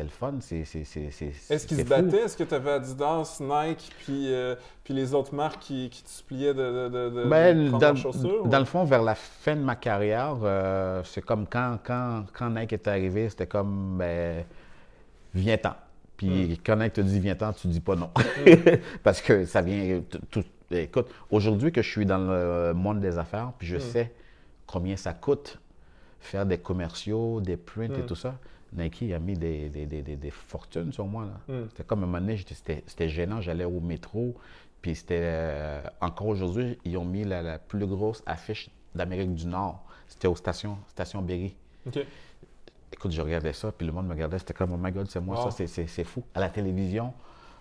[0.00, 2.18] le fun, c'est, Est-ce qu'ils se battaient?
[2.24, 6.08] Est-ce que tu avais Adidas, Nike, puis, euh, puis les autres marques qui, qui te
[6.08, 8.44] suppliaient de, de, de, de Ben, prendre dans, chaussures?
[8.44, 12.24] ou- dans le fond, vers la fin de ma carrière, euh, c'est comme quand, quand,
[12.32, 14.44] quand Nike est arrivé, c'était comme, ben,
[15.34, 15.74] viens-t'en.
[16.16, 16.56] Puis Hmm.
[16.66, 18.10] quand Nike te dit viens-t'en, tu dis pas non.
[19.04, 20.00] Parce que ça vient.
[20.10, 23.80] tout- tout- écoute, aujourd'hui que je suis dans le monde des affaires, puis je Hmm.
[23.80, 24.12] sais
[24.66, 25.58] combien ça coûte
[26.20, 28.06] faire des commerciaux, des prints et Hmm.
[28.06, 28.38] tout ça,
[28.72, 31.26] Nike a mis des, des, des, fortunes sur moi.
[31.48, 31.64] Hmm.
[31.70, 34.34] C'était comme un moment donné, j'étais- c'était gênant, j'allais au métro,
[34.82, 35.20] puis c'était.
[35.22, 39.82] euh, encore aujourd'hui, ils ont mis la, la plus grosse affiche d'Amérique du Nord.
[40.06, 41.56] C'était aux stations, station Berry.
[42.92, 45.20] Écoute, je regardais ça, puis le monde me regardait, c'était comme, oh my God, c'est
[45.20, 45.50] moi, Wow.
[45.50, 46.24] ça, c'est- fou.
[46.34, 47.12] À la télévision,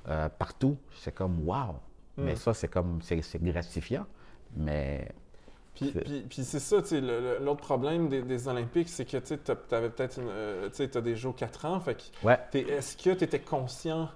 [0.08, 1.76] euh, partout, c'est comme, wow.
[2.17, 2.38] Mais Mm.
[2.38, 4.06] ça, c'est comme, c'est c'est gratifiant.
[4.56, 5.10] Mais
[5.77, 6.77] Puis, C'est- puis, puis c'est ça,
[7.41, 9.33] l'autre problème des, des Olympiques, c'est que tu
[9.71, 11.79] avais peut-être euh, tu as des Jeux 4 ans.
[11.79, 14.09] Fait que ouais, est-ce que tu étais conscient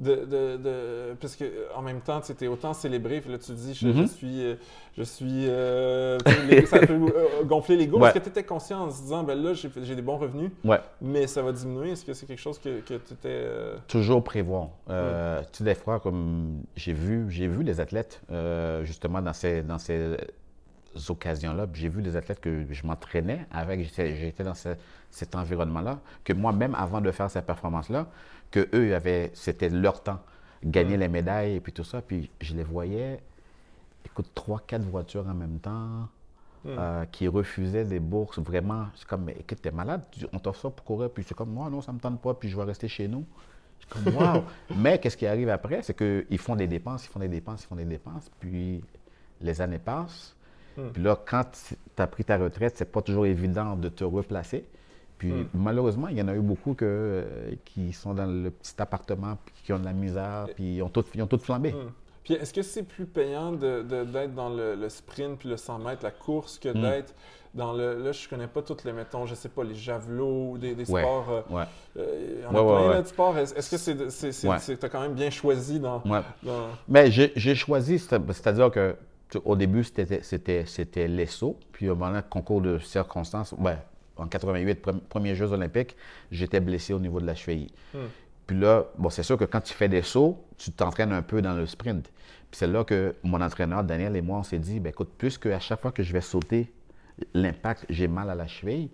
[0.00, 3.38] de, de, de- parce que euh, en même temps, tu étais autant célébré, puis là
[3.38, 4.06] tu dis, je, je Mhm.
[4.08, 4.56] suis, euh,
[4.98, 6.98] je suis, euh, les- ça peut
[7.44, 8.00] gonfler l'ego.
[8.00, 8.08] Ouais.
[8.08, 10.80] Est-ce que tu étais conscient en se disant, ben là, j'ai des bons revenus, Ouais.
[11.00, 11.92] mais ça va diminuer?
[11.92, 13.46] Est-ce que c'est quelque chose que, que tu étais.
[13.86, 14.70] Toujours prévoir.
[14.90, 18.20] Euh, Tu des fois, comme j'ai vu, j'ai vu des athlètes,
[18.82, 20.16] justement, dans ces, dans ces
[21.08, 24.76] occasions-là, j'ai vu des athlètes que je m'entraînais avec, j'étais dans ce-
[25.10, 28.06] cet environnement-là, que moi-même, avant de faire cette performance-là,
[28.50, 30.20] que eux, avaient, c'était leur temps,
[30.64, 33.20] gagner les médailles et puis tout ça, puis je les voyais,
[34.06, 36.08] écoute, trois, quatre voitures en même temps,
[36.64, 36.76] Hmm.
[36.78, 40.00] euh, qui refusaient des bourses, vraiment, c'est comme, mais écoute, t'es malade,
[40.32, 42.48] on t'offre ça pour courir, puis c'est comme, moi, non, ça me tente pas, puis
[42.48, 43.26] je vais rester chez nous.
[43.90, 44.44] Comme, wow!
[44.74, 45.82] Mais qu'est-ce qui arrive après?
[45.82, 48.82] C'est qu'ils font des dépenses, ils font des dépenses, ils font des dépenses, puis
[49.42, 50.33] les années passent.
[50.76, 50.88] Hmm.
[50.92, 54.64] Puis là, quand tu as pris ta retraite, c'est pas toujours évident de te replacer.
[55.18, 55.46] Puis Hmm.
[55.54, 59.38] malheureusement, il y en a eu beaucoup que, euh, qui sont dans le petit appartement,
[59.44, 61.70] puis qui ont de la misère, puis ils ont tout, ils ont tout flambé.
[61.72, 61.90] Hmm.
[62.24, 65.56] Puis est-ce que c'est plus payant de- de- d'être dans le, le sprint puis le
[65.58, 67.14] 100 mètres, la course, que d'être
[67.52, 68.02] dans le.
[68.02, 71.02] Là, je connais pas toutes les, mettons, je sais pas, les javelots des, des Ouais.
[71.02, 71.26] sports.
[71.30, 71.62] euh, Ouais.
[71.98, 73.38] euh, il y en Ouais, a ouais, plein là, de sports.
[73.38, 76.02] Est-ce que c'est, c'est- t'as quand même bien choisi dans.
[76.06, 76.22] Ouais.
[76.42, 78.96] dans- Mais j'ai choisi, c'est- c'est-à-dire que tu-
[79.44, 83.78] au début, c'était- c'était c'était l'ESSO, puis au moment concours de circonstances, ben,
[84.16, 85.96] en 88, pre- premiers Jeux olympiques,
[86.30, 87.70] j'étais blessé au niveau de la cheville.
[87.92, 87.98] Hmm.
[88.46, 91.40] Puis là, bon, c'est sûr que quand tu fais des sauts, tu t'entraînes un peu
[91.42, 92.12] dans le sprint.
[92.50, 95.46] Puis c'est là que mon entraîneur, Daniel et moi, on s'est dit, ben écoute, puisque
[95.46, 96.70] à chaque fois que je vais sauter,
[97.32, 98.90] l'impact, j'ai mal à la cheville,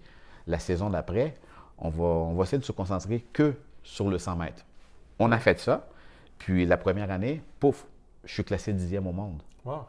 [0.47, 1.35] la saison d'après,
[1.79, 4.65] on va, on va essayer de se concentrer que sur le 100 mètres.
[5.19, 5.89] On a fait ça.
[6.39, 7.87] Puis la première année, pouf,
[8.25, 9.43] je suis classé dixième au monde.
[9.65, 9.81] Wow.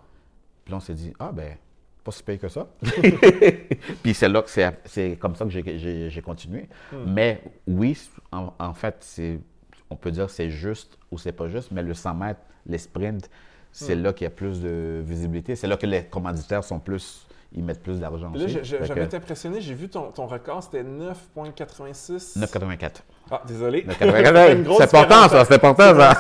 [0.71, 1.57] Puis là, on s'est dit, ah ben,
[2.01, 2.65] pas si payé que ça.
[4.03, 6.69] Puis c'est là que c'est, c'est comme ça que j'ai, continué.
[7.05, 7.99] Mais oui,
[8.31, 9.41] en, en fait, c'est,
[9.89, 13.29] on peut dire c'est juste ou c'est pas juste, mais le 100 mètres, les sprints,
[13.73, 15.57] c'est là qu'il y a plus de visibilité.
[15.57, 19.59] C'est là que les commanditaires sont plus, ils mettent plus d'argent Là, j'avais été impressionné.
[19.59, 22.39] J'ai vu ton, ton record, c'était 9,86.
[22.39, 23.01] 9,84.
[23.33, 23.85] Ah, désolé.
[23.85, 23.97] 9,84.
[24.25, 26.13] Ça fait une grosse C'est important, ça, c'est important, ça.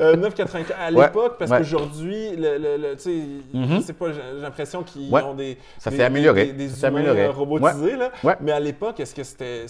[0.00, 1.58] Euh, 9,84 à Ouais, l'époque, parce ouais.
[1.58, 3.22] qu'aujourd'hui, le, le, le- tu sais,
[3.52, 3.76] Mhm.
[3.76, 5.22] je sais pas, j'ai l'impression qu'ils Ouais.
[5.22, 5.58] ont des.
[5.78, 6.46] Ça s'est amélioré.
[6.46, 7.24] Des, des amélioré.
[7.26, 8.10] euh, robotisés, là.
[8.40, 9.66] Mais à l'époque, est-ce que c'était.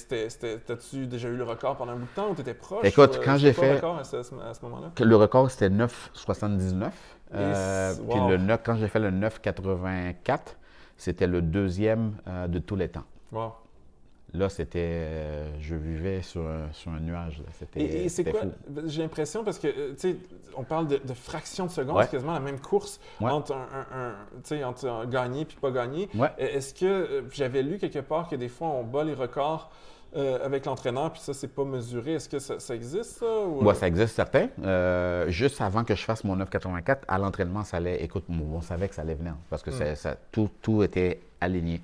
[0.66, 2.84] T'as-tu déjà eu le record pendant un bout de temps ou t'étais proche?
[2.84, 4.92] Écoute, ou, quand j'ai fait- record à ce, à ce moment-là?
[4.94, 6.92] Que Le record, c'était 9,79.
[7.34, 10.56] Euh, Puis le 9, quand j'ai fait le 9,84,
[10.96, 13.04] c'était le deuxième euh, de tous les temps.
[13.32, 13.52] Wow.
[14.32, 14.78] Là, c'était.
[14.80, 17.42] euh, je vivais sur un, sur un nuage.
[17.58, 18.40] C'était Et, et c'est quoi?
[18.42, 18.50] fou.
[18.86, 20.16] J'ai l'impression, parce que, euh, tu sais,
[20.56, 22.04] on parle de, de fractions de secondes, Ouais.
[22.04, 23.30] c'est quasiment la même course Ouais.
[23.30, 23.66] entre un,
[24.56, 26.08] un- entre un gagné puis pas gagné.
[26.14, 26.28] Ouais.
[26.38, 29.70] Et Est-ce que euh, j'avais lu quelque part que des fois on bat les records
[30.16, 33.62] euh, avec l'entraîneur puis ça c'est pas mesuré Est-ce que ça, ça existe ça ou,
[33.62, 34.48] Ouais, euh, ça existe certain.
[34.64, 38.02] Euh, juste avant que je fasse mon 9,84, à l'entraînement, ça allait.
[38.02, 39.94] Écoute, on savait que ça allait venir parce que Mm.
[39.96, 41.80] ça, tout, tout était aligné.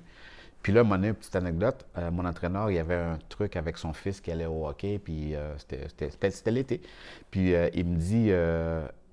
[0.67, 3.93] Puis là, mon petite anecdote, euh, mon entraîneur, il y avait un truc avec son
[3.93, 6.81] fils qui allait au hockey, puis euh, c'était- l'été.
[7.31, 8.31] Puis euh, il me dit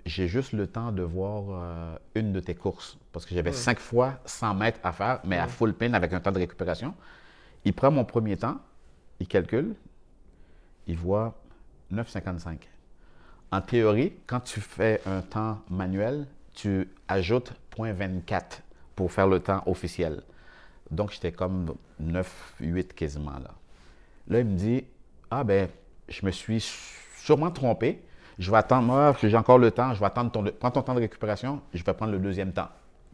[0.05, 2.99] J'ai juste le temps de voir une de tes courses.
[3.12, 3.55] Parce que j'avais Mm.
[3.69, 6.93] cinq fois 100 mètres à faire, mais à full pin avec un temps de récupération.
[7.64, 8.57] Il prend mon premier temps,
[9.21, 9.77] il calcule,
[10.88, 11.37] il voit
[11.93, 12.69] 9,55.
[13.53, 18.61] En théorie, quand tu fais un temps manuel, tu ajoutes 0.24
[18.97, 20.21] pour faire le temps officiel.
[20.94, 23.50] Donc, j'étais comme 9, 8 quasiment là.
[24.28, 24.85] Là, il me dit
[25.30, 25.68] Ah, ben,
[26.09, 26.64] je me suis
[27.16, 28.02] sûrement trompé.
[28.38, 30.94] Je vais attendre, moi, j'ai encore le temps, je vais attendre ton, prends ton temps
[30.94, 32.68] de récupération, je vais prendre le deuxième temps.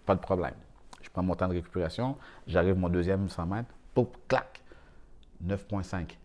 [0.07, 0.55] Pas de problème.
[1.03, 2.17] Je prends mon temps de récupération,
[2.47, 4.63] j'arrive mon deuxième 100 mètres, pouf, clac,
[5.47, 6.17] 9,5.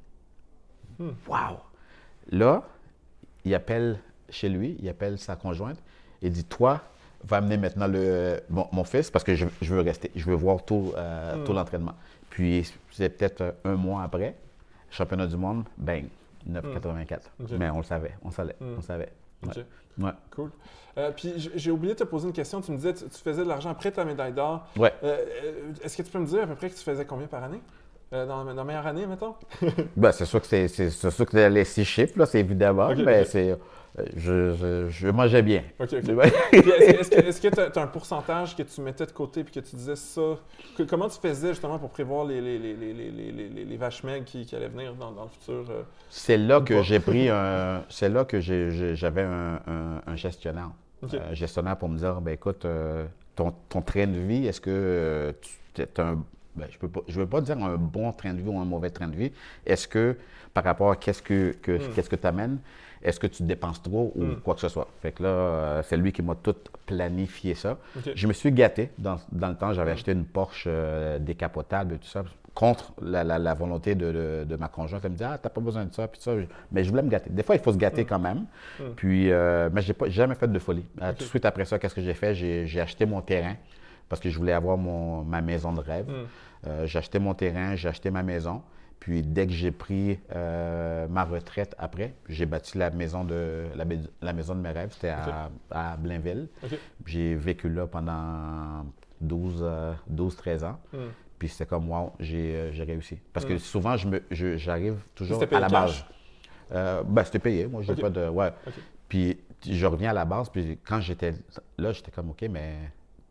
[1.00, 1.10] Hmm.
[1.28, 1.60] Wow!
[2.32, 2.64] Là,
[3.44, 5.82] il appelle chez lui, il appelle sa conjointe
[6.22, 6.82] et dit Toi,
[7.28, 10.36] va amener maintenant le, mon, mon fils parce que je, je veux rester, je veux
[10.36, 11.44] voir tout, euh, Hmm.
[11.44, 11.94] tout l'entraînement.
[12.30, 14.36] Puis, c'est peut-être un mois après,
[14.92, 16.06] championnat du monde, bang,
[16.50, 17.20] 9,84.
[17.42, 17.50] Ok.
[17.58, 18.76] Mais on le savait, on savait, Hmm.
[18.78, 19.10] on savait.
[19.44, 19.50] Ouais.
[19.50, 19.66] Ok.
[20.04, 20.12] Ouais.
[20.36, 20.52] Cool.
[20.98, 22.62] Euh, puis j'ai oublié de te poser une question.
[22.62, 24.68] Tu me disais, tu, tu faisais de l'argent après ta médaille d'or.
[24.78, 24.94] Ouais.
[25.04, 25.24] Euh,
[25.84, 27.62] Est-ce que tu peux me dire à peu près que tu faisais combien par année?
[28.16, 29.36] Euh, dans, la, dans la meilleure année, mettons?
[29.98, 32.90] Ben, c'est sûr que c'est, c'est, c'est sûr que les six chiffres, là, c'est évidemment,
[32.96, 33.56] mais c'est, euh,
[34.16, 35.64] je, je, je mangeais bien.
[35.80, 39.60] Est-ce que- est-ce que tu as, un pourcentage que tu mettais de côté puis que
[39.60, 40.22] tu disais ça?
[40.78, 44.46] Que- comment tu faisais justement pour prévoir les, les, les, les, les, vaches maigres qui,
[44.46, 45.66] qui allaient venir dans, dans le futur?
[45.70, 45.82] euh?
[46.10, 47.84] C'est là que j'ai pris un.
[47.90, 50.70] C'est là que j'ai- j'avais un, un- un gestionnaire.
[51.04, 54.72] Un gestionnaire pour me dire ben écoute, euh, ton, ton train de vie, est-ce que
[54.72, 55.32] euh,
[55.74, 56.24] tu as un,
[56.56, 59.08] ben, je ne veux pas dire un bon train de vie ou un mauvais train
[59.08, 59.32] de vie.
[59.66, 60.18] Est-ce que,
[60.54, 61.94] par rapport à qu'est-ce que, que, Hmm.
[61.94, 62.58] qu'est-ce que tu amènes,
[63.04, 64.36] est-ce que tu dépenses trop ou Mm.
[64.44, 64.88] quoi que ce soit?
[65.02, 66.56] Fait que là, euh, c'est lui qui m'a tout
[66.88, 67.78] planifié ça.
[68.16, 68.90] Je me suis gâté.
[68.98, 69.94] Dans, dans le temps, j'avais Mm.
[69.94, 72.24] acheté une Porsche euh, décapotable et tout ça,
[72.56, 75.04] contre la, la- la volonté de, de- de ma conjointe.
[75.06, 76.32] Elle me dit Ah, t'as pas besoin de ça, puis ça.
[76.72, 77.30] Mais je voulais me gâter.
[77.30, 78.46] Des fois, il faut se gâter quand même.
[78.96, 80.86] Puis, euh, mais j'ai pas jamais fait de folie.
[80.98, 82.34] Tout de suite après ça, qu'est-ce que j'ai fait?
[82.34, 83.56] J'ai j'ai acheté mon terrain
[84.10, 86.08] parce que je voulais avoir mon, ma maison de rêve.
[86.10, 86.68] Mm.
[86.68, 88.62] Euh, j'ai acheté mon terrain, j'ai acheté ma maison.
[89.00, 93.86] Puis dès que j'ai pris euh, ma retraite après, j'ai bâti la maison de, la,
[93.86, 94.92] mai- la maison de mes rêves.
[94.94, 96.48] C'était à, à Blainville.
[97.06, 98.86] J'ai vécu là pendant
[99.22, 100.80] 12, euh, 12-13 ans.
[100.94, 100.98] Mm.
[101.38, 103.20] Puis c'était comme, wow, j'ai euh, réussi.
[103.34, 103.50] Parce Mm.
[103.50, 106.04] que souvent, je me- je- j'arrive toujours payé à la base.
[106.72, 107.68] Euh, ben, c'était payé.
[107.68, 108.02] Moi, j'ai Ok.
[108.02, 108.28] pas de.
[108.30, 108.52] Ouais.
[109.08, 109.38] Puis
[109.70, 110.50] je reviens à la base.
[110.50, 111.36] Puis quand j'étais
[111.78, 112.76] là, j'étais comme, OK, mais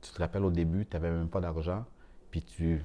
[0.05, 1.85] tu te rappelles au début, tu n'avais même pas d'argent.
[2.31, 2.83] Puis tu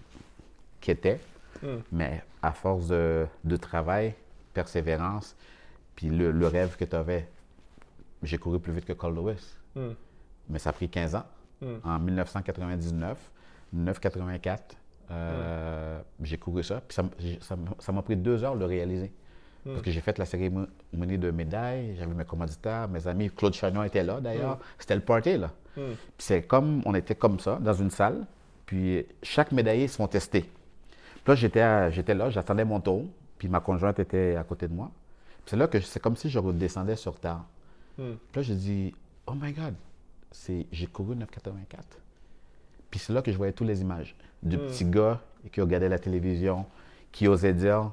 [0.80, 1.20] quittais.
[1.62, 1.68] Mm.
[1.92, 4.16] Mais à force de, de travail,
[4.54, 5.36] persévérance,
[5.96, 7.28] puis le, le rêve que tu avais,
[8.24, 9.58] j'ai couru plus vite que Carl Lewis.
[9.76, 9.90] Mm.
[10.50, 11.26] Mais ça a pris 15 ans.
[11.62, 11.68] Mm.
[11.84, 13.32] En 1999,
[13.74, 14.78] 984,
[15.12, 16.82] euh, j'ai couru ça.
[16.88, 19.12] Puis ça m'a pris deux heures de le réaliser.
[19.66, 23.30] Parce que j'ai fait la cérémonie de médailles, j'avais mes commanditaires, mes amis.
[23.30, 24.58] Claude Chagnon était là d'ailleurs.
[24.80, 25.52] C'était le party, là.
[25.78, 25.82] Mm.
[25.82, 28.26] Puis c'est comme, on était comme ça, dans une salle.
[28.66, 30.42] Puis chaque médaillé se font tester.
[30.42, 33.06] Puis là, j'étais, j'étais là, j'attendais mon tour.
[33.38, 34.92] Puis ma conjointe était à côté de moi.
[35.46, 37.42] Puis c'est là que c'est comme si je redescendais sur terre.
[37.98, 38.04] Mm.
[38.32, 38.94] Puis là, j'ai dit,
[39.28, 39.74] oh my God,
[40.32, 41.84] c'est, j'ai couru 984.
[42.92, 44.60] Puis c'est là que je voyais toutes les images du Mm.
[44.68, 45.20] petit gars
[45.52, 46.66] qui regardait la télévision,
[47.12, 47.92] qui osait dire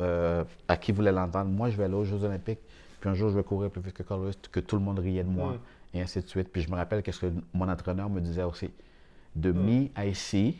[0.00, 2.60] euh, à qui voulait l'entendre, moi, je vais aller aux Jeux Olympiques,
[3.00, 4.98] puis un jour, je vais courir plus vite que Carl Lewis, que tout le monde
[5.00, 5.58] riait de moi, Mm.
[5.94, 6.48] Et ainsi de suite.
[6.52, 8.70] Puis je me rappelle qu'est-ce que mon entraîneur me disait aussi.
[9.40, 9.64] The Mm.
[9.64, 10.58] me I see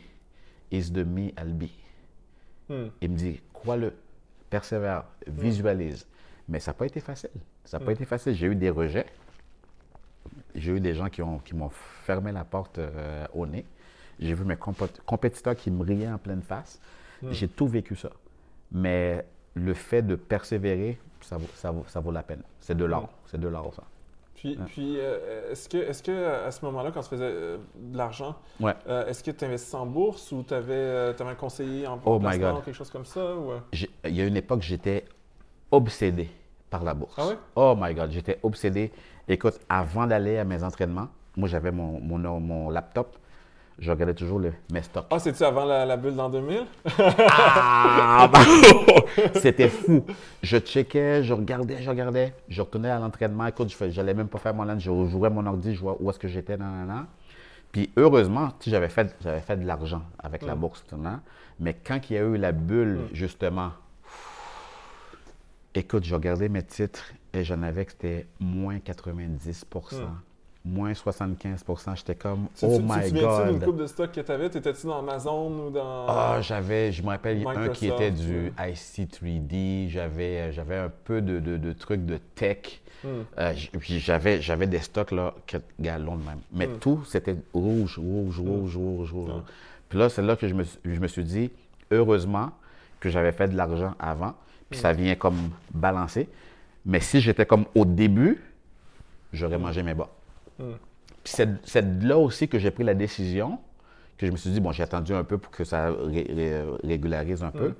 [0.71, 1.67] is the me I'll be.
[2.69, 2.87] Mm.
[3.01, 3.93] Il me dit, crois-le,
[4.49, 6.05] persévère, visualise.
[6.47, 7.29] Mais ça n'a pas été facile.
[7.65, 7.95] Ça n'a pas Mm.
[7.95, 8.33] été facile.
[8.33, 9.05] J'ai eu des rejets.
[10.55, 13.65] J'ai eu des gens qui, ont, qui m'ont fermé la porte euh, au nez.
[14.19, 16.79] J'ai vu mes compét- compétiteurs qui me riaient en pleine face.
[17.21, 17.31] Mm.
[17.31, 18.09] J'ai tout vécu ça.
[18.71, 22.43] Mais le fait de persévérer, ça vaut, ça vaut, ça vaut la peine.
[22.59, 22.85] C'est de.
[22.85, 23.07] Mm.
[23.27, 23.83] C'est de l'art, ça.
[24.39, 24.65] Puis, Ouais.
[24.67, 28.37] puis euh, est-ce que, est-ce que à ce moment-là, quand tu faisais euh, de l'argent,
[28.61, 28.73] Ouais.
[28.87, 32.39] euh, est-ce que tu investissais en bourse ou tu avais, un conseiller en Oh my
[32.39, 32.55] God.
[32.59, 33.35] ou quelque chose comme ça?
[33.35, 33.51] Ou...
[33.51, 33.59] euh?
[34.05, 35.03] Il y a une époque, j'étais
[35.71, 36.29] obsédé
[36.69, 37.15] par la bourse.
[37.17, 37.37] Ah ouais?
[37.57, 38.93] Oh my God, j'étais obsédé.
[39.27, 43.17] Écoute, avant d'aller à mes entraînements, moi j'avais mon, mon, mon laptop,
[43.79, 45.05] je regardais toujours le, mes stocks.
[45.09, 46.65] Ah, c'est-tu avant la, la bulle d'an 2000?
[47.29, 48.39] Ah, bah,
[49.35, 50.05] C'était fou.
[50.43, 52.33] Je checkais, je regardais, je regardais.
[52.47, 53.45] Je retournais à l'entraînement.
[53.47, 54.81] Écoute, je n'allais même pas faire mon lunch.
[54.83, 57.05] Je jouais mon ordi, je vois où est-ce que j'étais, nan, nan, nan.
[57.71, 60.59] Puis heureusement, j'avais fait, j'avais fait de l'argent avec la Mm.
[60.59, 60.83] bourse.
[61.59, 63.13] Mais quand il y a eu la bulle, Mm.
[63.15, 63.71] justement,
[65.75, 70.05] écoute, je regardais mes titres et j'en avais que c'était moins 90 Mm.
[70.65, 73.63] Moins 75% J'étais comme, Tu, oh tu, tu my souviens-tu d'une God.
[73.65, 74.49] coupe de stock que tu avais?
[74.49, 76.05] T'étais-tu dans Amazon ou dans.
[76.07, 78.71] Ah, j'avais, je me rappelle, un qui Microsoft, était du ouais.
[78.71, 82.81] IC3D, j'avais, euh, j'avais un peu de, de- de trucs de tech.
[83.03, 83.07] Hmm.
[83.37, 85.33] Euh, j'avais, j'avais des stocks là,
[85.79, 86.39] galons de même.
[86.51, 86.79] Mais Mm.
[86.79, 89.29] tout, c'était rouge, rouge, rouge, rouge, rouge.
[89.29, 89.41] Ouais.
[89.87, 91.49] Puis là, c'est là que je me, suis- je me suis dit,
[91.91, 92.51] heureusement
[92.99, 94.33] que j'avais fait de l'argent avant,
[94.69, 96.27] puis ça vient comme balancer.
[96.85, 98.41] Mais si j'étais comme au début,
[99.31, 100.09] j'aurais mangé mes bas.
[100.59, 100.63] Mm.
[101.23, 103.59] Puis c'est, c'est là aussi que j'ai pris la décision,
[104.17, 106.65] que je me suis dit, bon, j'ai attendu un peu pour que ça ré- ré-
[106.83, 107.69] régularise un peu.
[107.69, 107.75] Mm.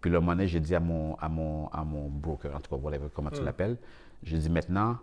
[0.00, 2.80] Puis le monnaie, j'ai dit à mon, à, mon, à mon broker, en tout cas,
[2.82, 3.44] whatever, comment tu Mm.
[3.44, 3.76] l'appelles,
[4.22, 4.98] j'ai dit maintenant,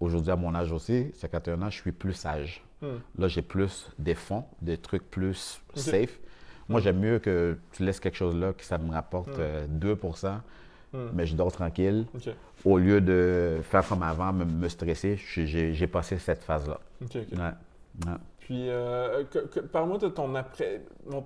[0.00, 2.62] aujourd'hui à mon âge aussi, 51 ans, je suis plus sage.
[3.18, 6.18] Là, j'ai plus des fonds, des trucs plus safe.
[6.68, 9.98] Moi, j'aime mieux que tu laisses quelque chose là, que ça me rapporte euh, 2
[10.92, 10.98] Mm.
[11.12, 12.06] mais je dors tranquille.
[12.64, 16.78] Au lieu de faire comme avant, me, me stresser, j'ai- passé cette phase-là.
[17.00, 17.26] Ouais.
[18.06, 18.12] Ouais.
[18.40, 19.22] Puis, euh,
[19.72, 20.82] parle-moi de ton après,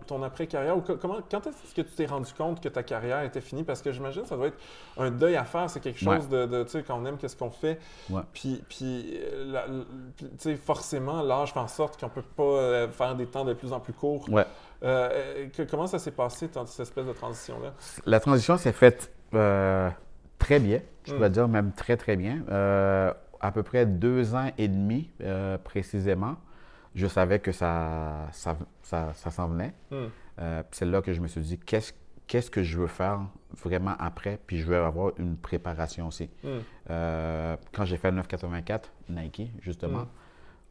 [0.07, 0.77] ton après carrière.
[0.77, 3.63] Ou co- comment, quand est-ce que tu t'es rendu compte que ta carrière était finie?
[3.65, 4.59] Parce que j'imagine que ça doit être
[4.99, 5.71] un deuil à faire.
[5.71, 7.79] C'est quelque chose de, de, tu sais, quand on aime, qu'est-ce qu'on fait.
[8.11, 8.21] Ouais.
[8.35, 9.65] Puis, puis, euh, la-
[10.19, 13.55] tu sais, forcément, l'âge fait en sorte qu'on peut pas euh, faire des temps de
[13.55, 14.29] plus en plus courts.
[14.29, 14.45] Ouais.
[14.83, 17.73] Euh, que- comment ça s'est passé, cette espèce de transition-là?
[18.05, 19.91] La transition s'est faite euh,
[20.39, 21.17] très bien, je Mm.
[21.17, 22.43] pourrais dire même très très bien.
[22.51, 26.37] Euh, à peu près deux ans et demi euh, précisément,
[26.95, 29.75] je savais que ça, ça, ça, ça s'en venait.
[29.91, 29.97] Mm.
[30.71, 31.93] C'est là que je me suis dit, qu'est-ce
[32.27, 33.21] qu'est-ce que je veux faire
[33.63, 36.31] vraiment après, puis je veux avoir une préparation aussi.
[36.43, 36.49] Mm.
[36.91, 40.07] Euh, quand j'ai fait le 984, Nike, justement,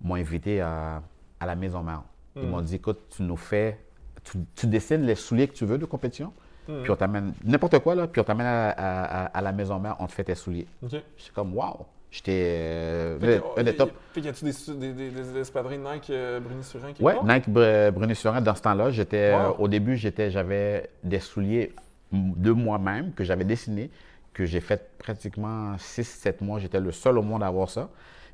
[0.01, 0.07] Mm.
[0.07, 1.03] m'ont invité à,
[1.39, 2.01] à la Maison Mère.
[2.35, 2.49] Ils Mm.
[2.49, 3.79] m'ont dit, écoute, tu nous fais
[4.23, 6.33] tu, tu dessines les souliers que tu veux de compétition,
[6.67, 6.81] Hmm.
[6.83, 10.07] puis on t'amène n'importe quoi, là, puis on t'amène à, à- la maison mère, on
[10.07, 10.67] te fait tes souliers.
[10.81, 10.91] OK.
[10.91, 11.85] J'étais comme, wow!
[12.09, 13.91] J'étais euh, un- des top.
[14.13, 17.25] Que y a-tu des, des, des, des espadrilles Nike euh, Bruni-Surin Ouais, part?
[17.25, 21.73] Nike Br- Bruni-Surin, dans ce temps-là, j'étais, euh, au début, j'étais, j'avais des souliers
[22.11, 23.89] de moi-même que j'avais dessinés,
[24.31, 26.59] que j'ai fait pratiquement 6-7 mois.
[26.59, 27.89] J'étais le seul au monde à avoir ça.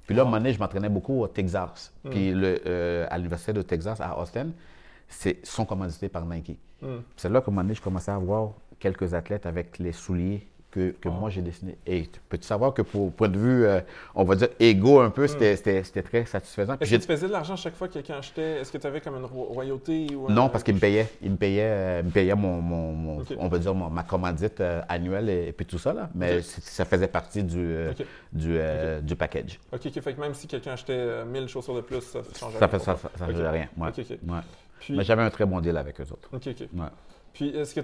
[0.05, 1.93] Puis là, à un moment donné, je m'entraînais beaucoup au Texas.
[2.03, 2.09] Hmm.
[2.09, 4.47] Puis le, euh, à l'Université de Texas, à Austin,
[5.43, 6.57] sont commandités par Nike.
[6.81, 6.97] Hmm.
[7.17, 10.45] C'est là qu'à un moment donné, je commençais à voir quelques athlètes avec les souliers
[10.71, 11.75] que, que moi j'ai dessinés.
[11.87, 13.81] Et tu- peux-tu savoir que pour point de vue, euh,
[14.13, 16.77] on va dire, égo un peu, c'était, c'était- très satisfaisant.
[16.79, 18.59] Est-ce que tu faisais de l'argent chaque fois que quelqu'un achetait?
[18.61, 20.07] Est-ce que tu avais comme une ro- royauté?
[20.15, 21.07] Ou un- Non, parce qu'il me payait.
[21.23, 24.61] Il me payait, euh, il me payait mon, mon- on va dire, mon- ma commandite
[24.61, 25.91] euh, annuelle et, et puis tout ça.
[25.91, 26.07] Là.
[26.13, 27.91] Mais ça faisait partie du, euh,
[28.31, 28.59] du,
[29.07, 29.59] du package.
[29.73, 29.99] OK, OK.
[30.01, 32.77] Fait que même si quelqu'un achetait euh, 1000 chaussures de plus, ça changeait Ça rien
[32.79, 33.25] fait ça, Ok.
[33.33, 33.67] faisait rien.
[33.75, 33.87] Ouais.
[33.87, 34.39] Ouais.
[34.79, 36.29] Puis, Mais j'avais un très bon deal avec eux autres.
[36.33, 36.67] OK, OK.
[36.73, 36.87] Ouais.
[37.33, 37.81] Puis, est-ce que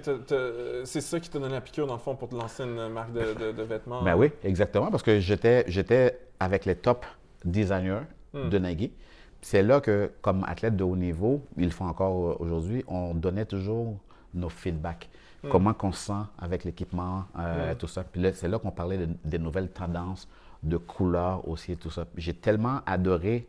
[0.84, 3.12] c'est ça qui t'a donné la piqûre, dans le fond, pour te lancer une marque
[3.12, 4.02] de, de- de vêtements?
[4.02, 7.06] Ben oui, exactement, parce que j'étais, avec les top
[7.44, 8.02] designers
[8.34, 8.48] Hmm.
[8.50, 8.92] de Nike.
[9.40, 13.14] C'est là que, comme athlète de haut niveau, ils le font encore euh, aujourd'hui, on
[13.14, 13.96] donnait toujours
[14.34, 15.08] nos feedbacks.
[15.44, 15.48] Hmm.
[15.48, 17.76] Comment qu'on se sent avec l'équipement, euh, Hmm.
[17.76, 18.02] tout ça.
[18.04, 20.28] Puis c'est là qu'on parlait de- des nouvelles tendances,
[20.64, 22.04] de couleurs aussi et tout ça.
[22.16, 23.46] J'ai tellement adoré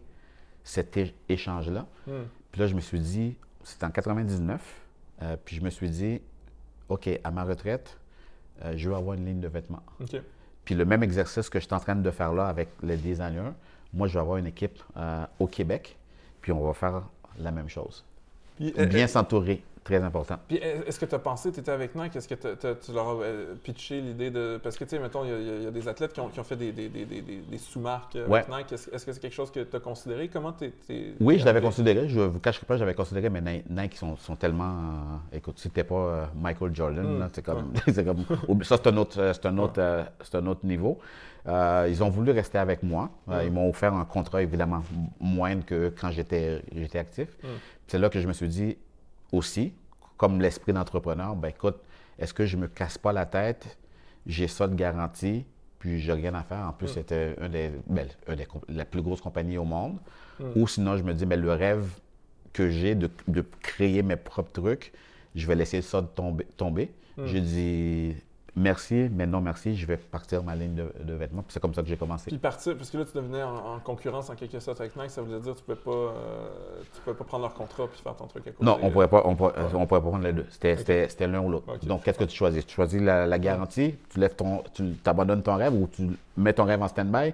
[0.64, 1.86] cet échange-là.
[2.58, 4.60] Puis là, je me suis dit, c'était en 99,
[5.22, 6.20] euh, puis je me suis dit,
[6.90, 8.00] OK, à ma retraite,
[8.64, 9.84] euh, je veux avoir une ligne de vêtements.
[10.66, 13.52] Puis le même exercice que je suis en train de faire là avec les designers,
[13.94, 15.98] moi, je vais avoir une équipe euh, au Québec,
[16.42, 17.04] puis on va faire
[17.38, 18.04] la même chose.
[18.56, 20.36] Puis, Bien s'entourer, très important.
[20.48, 23.14] Puis, est-ce que tu as pensé, tu étais avec Nike, est-ce que tu leur as
[23.24, 24.60] euh, pitché l'idée de.
[24.62, 26.40] Parce que, tu sais, mettons, il y a- y, y des athlètes qui ont, qui
[26.40, 28.74] ont fait des, des- des- des- des- des sous-marques euh, avec Nike.
[28.74, 30.28] Est-ce que c'est quelque chose que tu as considéré?
[30.28, 31.14] Comment tu es.
[31.20, 32.10] Oui, je l'avais considéré.
[32.10, 34.74] Je ne vous cacherai pas, j'avais considéré, mais Ni- Nike sont, sont tellement.
[35.34, 38.06] euh, écoute, si pas euh, Michael Jordan, Mm, c'est comme, c'est
[38.48, 41.00] comme- Ça, c'est un autre, c'est un autre, euh, un autre niveau.
[41.48, 43.10] Ils ont voulu rester avec moi.
[43.28, 43.34] Mm.
[43.46, 44.84] Ils m'ont offert un contrat évidemment
[45.20, 47.30] moindre que quand j'étais, j'étais actif.
[47.44, 47.48] Mm.
[47.88, 48.78] C'est là que je me suis dit
[49.32, 49.74] aussi,
[50.18, 51.78] comme l'esprit d'entrepreneur, ben écoute,
[52.20, 53.78] est-ce que je me casse pas la tête?
[54.26, 55.46] J'ai ça de garantie,
[55.80, 56.66] puis j'ai rien à faire.
[56.68, 56.94] En plus, Mm.
[56.94, 59.98] c'était un des, ben, un des la plus grosse compagnie au monde.
[60.40, 60.44] Mm.
[60.56, 61.88] Ou sinon, je me dis, ben, le rêve
[62.54, 64.92] que j'ai de, de créer mes propres trucs,
[65.36, 66.46] je vais laisser ça tomber.
[66.58, 66.92] tomber.
[67.18, 67.26] Mm.
[67.28, 68.16] J'ai dit
[68.56, 71.44] merci, mais non merci, je vais partir ma ligne de, de vêtements.
[71.44, 72.32] Puis c'est comme ça que j'ai commencé.
[72.32, 75.12] Puis partir, parce que là, tu devenais en, en concurrence en quelque sorte avec Nike,
[75.12, 78.00] ça voulait dire que tu ne pouvais, pas, euh, pouvais pas prendre leur contrat puis
[78.02, 78.64] faire ton truc à côté.
[78.66, 79.70] Non, on ne pourrait pas, on pourrait, Ouais.
[79.76, 80.46] on pourrait pas prendre les deux.
[80.50, 81.78] C'était l'un ou l'autre.
[81.86, 82.66] Donc, qu'est-ce que tu choisis?
[82.66, 86.54] Tu choisis la, la garantie, tu lèves ton, tu abandonnes ton rêve ou tu mets
[86.54, 87.34] ton rêve en stand-by,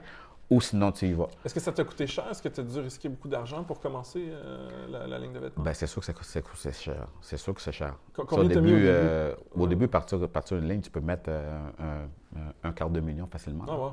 [0.50, 1.28] ou sinon tu y vas?
[1.44, 2.26] Est-ce que ça t'a coûté cher?
[2.30, 5.40] Est-ce que tu as dû risquer beaucoup d'argent pour commencer euh, la, la ligne de
[5.40, 5.64] vêtements?
[5.64, 7.08] Ben, c'est sûr que c'est- cher.
[7.22, 7.96] C'est sûr que c'est cher.
[8.16, 8.88] Combien au t'as mis au début, début?
[8.88, 12.90] euh, au début partir, partir une ligne, tu peux mettre euh, un, un- un quart
[12.90, 13.66] de million facilement.
[13.68, 13.92] Ah ouais.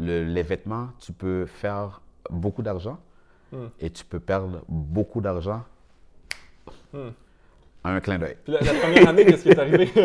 [0.00, 2.98] Le- les vêtements, tu peux faire beaucoup d'argent
[3.52, 3.66] Hmm.
[3.80, 5.62] et tu peux perdre beaucoup d'argent
[6.92, 7.08] Hmm.
[7.84, 8.36] à un clin d'œil.
[8.46, 9.90] La, la première année, qu'est-ce qui est arrivé?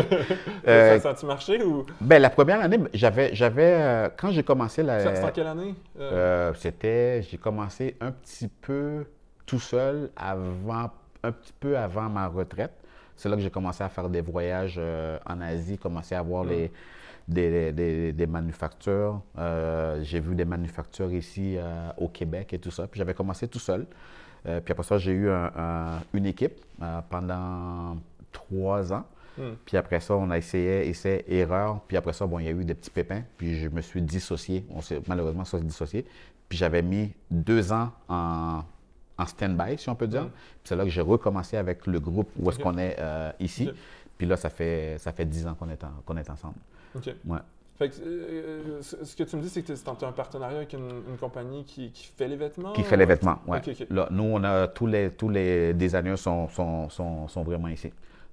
[0.65, 1.85] Euh, ça, a-tu marché ou?
[1.99, 5.47] Ben, la première année, j'avais, j'avais euh, quand j'ai commencé la, Ça- C'était en quelle
[5.47, 5.75] année?
[5.99, 9.05] Euh, c'était, j'ai commencé un petit peu
[9.45, 10.89] tout seul avant,
[11.21, 12.71] un petit peu avant ma retraite.
[13.17, 14.79] C'est là que j'ai commencé à faire des voyages
[15.25, 16.49] en Asie, commencé à voir Mm.
[16.49, 16.71] les,
[17.27, 19.21] des, des- des manufactures.
[19.37, 22.87] Euh, j'ai vu des manufactures ici euh, au Québec et tout ça.
[22.87, 23.85] Puis j'avais commencé tout seul.
[24.45, 26.59] Euh, puis après ça, j'ai eu un- un- une équipe
[27.09, 27.97] pendant
[28.31, 29.05] trois ans.
[29.37, 29.41] hmm.
[29.65, 31.81] Puis après ça, on a essayé, essai, erreur.
[31.87, 33.23] Puis après ça, bon, il y a eu des petits pépins.
[33.37, 34.65] Puis je me suis dissocié.
[34.69, 36.05] On s'est malheureusement s'est dissocié.
[36.49, 38.63] Puis j'avais mis deux ans en,
[39.17, 40.23] en stand-by, si on peut dire.
[40.23, 40.29] Mm.
[40.29, 43.69] Puis c'est là que j'ai recommencé avec le groupe où est-ce qu'on est euh, ici.
[44.17, 46.55] Puis là, ça fait, ça fait dix ans qu'on est, en- qu'on est ensemble.
[46.95, 47.15] OK.
[47.25, 47.39] Ouais.
[47.75, 50.73] Fait que, euh, ce que tu me dis, c'est que tu as un partenariat avec
[50.73, 52.71] une, une compagnie qui, qui fait les vêtements?
[52.73, 53.39] Qui fait les vêtements.
[53.89, 57.91] Là, nous, on a tous les, tous les designers sont, sont, sont, sont vraiment ici.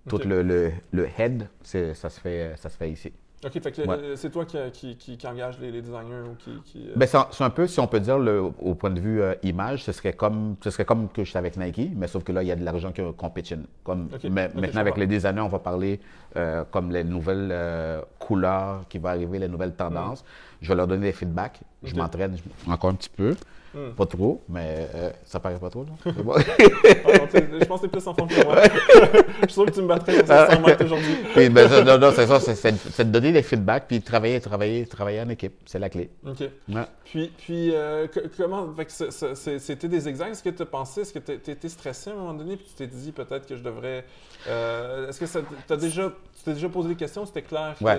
[0.09, 3.13] Tout le, le, le head, ça se, fait, ça se fait ici.
[3.43, 3.97] OK, fait que Ouais.
[3.99, 6.51] euh, c'est toi qui, qui, qui, qui engage les, les designers ou qui...
[6.65, 9.23] qui, euh, Ben, c'est un- peu, si on peut dire, le- au point de vue
[9.23, 12.23] euh, image, ce serait comme ce serait comme que je suis avec Nike, mais sauf
[12.23, 13.61] que là, il y a de l'argent qui compétition.
[13.83, 16.01] Comme, mais maintenant, avec les designers, on va parler
[16.37, 20.23] euh, comme les nouvelles euh, couleurs qui vont arriver, les nouvelles tendances.
[20.61, 21.61] Je vais leur donner des feedbacks.
[21.83, 22.37] Je m'entraîne
[22.69, 23.35] encore un petit peu.
[23.73, 23.91] Hmm.
[23.97, 26.13] Pas trop, mais euh, ça paraît pas trop, là.
[26.25, 26.35] Bon.
[26.37, 27.29] Ah non,
[27.61, 28.57] je pense que t'es plus en forme que moi.
[29.43, 31.15] je suis sûr que tu me battrais sur 500 mètres aujourd'hui.
[31.35, 34.87] Puis, ben, ça, non, non, c'est ça, c'est- de donner des feedbacks, puis travailler, travailler,
[34.87, 35.55] travailler en équipe.
[35.67, 36.11] C'est la clé.
[36.27, 36.41] OK.
[36.69, 36.83] Ouais.
[37.05, 38.75] Puis, puis euh, comment.
[38.89, 40.33] C'était des examens.
[40.33, 42.67] Est-ce que tu as pensé, est-ce que tu étais stressé à un moment donné, puis
[42.67, 44.05] tu t'es dit peut-être que je devrais.
[44.49, 45.41] euh, est-ce que ça
[45.77, 47.99] déjà, tu t'es déjà posé des questions C'était clair que Ouais.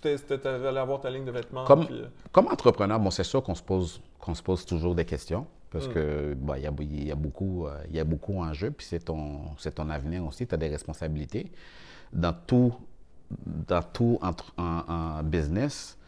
[0.00, 0.08] Tu
[0.48, 3.54] allais avoir ta ligne de vêtements Comme- puis, euh, Comme entrepreneur, bon, c'est sûr qu'on
[3.54, 5.92] se pose, qu'on se pose toujours des questions parce Mm.
[5.92, 6.72] que bon, il y, a,
[7.08, 10.24] y a beaucoup, euh, y a beaucoup en jeu, puis c'est ton, c'est ton avenir
[10.26, 10.46] aussi.
[10.46, 11.50] Tu as des responsabilités.
[12.12, 12.72] Dans tout,
[13.68, 15.98] dans tout entre, en, en business,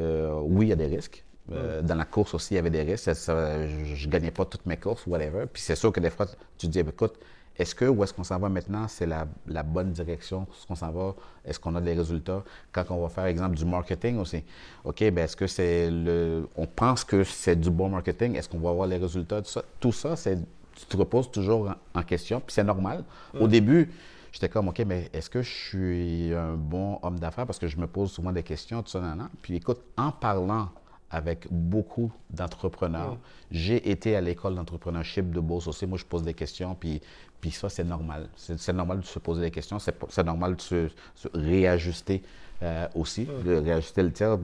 [0.00, 1.24] euh, oui, il y a des risques.
[1.50, 3.04] Euh, Dans la course aussi, il y avait des risques.
[3.04, 5.44] Ça- ça- je ne gagnais pas toutes mes courses, whatever.
[5.52, 6.24] Puis c'est sûr que des fois,
[6.56, 7.14] tu te dis, écoute,
[7.56, 10.74] est-ce que où est-ce qu'on s'en va maintenant, c'est la, la bonne direction, ce qu'on
[10.74, 12.42] s'en va, est-ce qu'on a des résultats?
[12.72, 14.42] Quand on va faire, exemple, du marketing aussi,
[14.84, 16.48] OK, ben est-ce que c'est le.
[16.56, 19.42] On pense que c'est du bon marketing, est-ce qu'on va avoir les résultats?
[19.42, 20.38] Tout ça, tout ça c'est,
[20.74, 23.04] tu te reposes toujours en, en question, puis c'est normal.
[23.38, 23.90] Au début,
[24.32, 27.46] j'étais comme, OK, mais est-ce que je suis un bon homme d'affaires?
[27.46, 29.28] Parce que je me pose souvent des questions, tout ça, nan, nan.
[29.42, 30.70] Puis écoute, en parlant
[31.12, 33.18] avec beaucoup d'entrepreneurs.
[33.50, 35.86] J'ai été à l'école d'entrepreneurship de Beauce aussi.
[35.86, 37.02] Moi, je pose des questions, puis,
[37.42, 38.28] puis ça, c'est normal.
[38.36, 39.78] C'est normal de se poser des questions.
[39.78, 42.22] C'est normal de se, se réajuster
[42.62, 44.38] euh, aussi, de réajuster le tir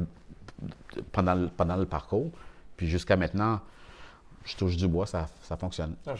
[1.13, 2.31] pendant, le- pendant le parcours.
[2.77, 3.61] Puis jusqu'à maintenant,
[4.45, 5.95] je touche du bois, ça, ça fonctionne.
[6.05, 6.15] Ben,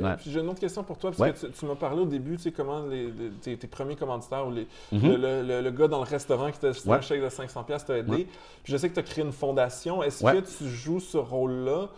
[0.00, 0.16] Ouais.
[0.16, 1.32] puis j'ai une autre question pour toi, parce Ouais.
[1.32, 3.96] que tu, tu m'as parlé au début, tu sais, comment les, les- tes, tes premiers
[3.96, 5.00] commanditaires ou les, Mhm.
[5.02, 7.02] le, le- le- le gars dans le restaurant qui t'a fait un Ouais.
[7.02, 8.26] chèque de 500$ piastres t'a aidé.
[8.64, 10.02] Puis je sais que tu as créé une fondation.
[10.02, 11.88] Est-ce que tu joues ce rôle-là?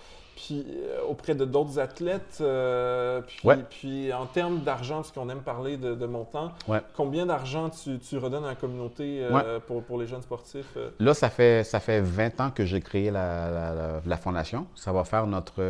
[0.47, 2.39] Puis, euh, auprès de d'autres athlètes?
[2.41, 3.57] euh, puis, Ouais.
[3.69, 6.81] puis en termes d'argent, parce qu'on aime parler de, de montant, Ouais.
[6.97, 10.77] combien d'argent tu, tu redonnes à la communauté euh, pour, pour les jeunes sportifs?
[10.99, 14.67] Là, ça fait, ça fait 20 ans que j'ai créé la, la- la- la fondation.
[14.75, 15.61] Ça va faire notre,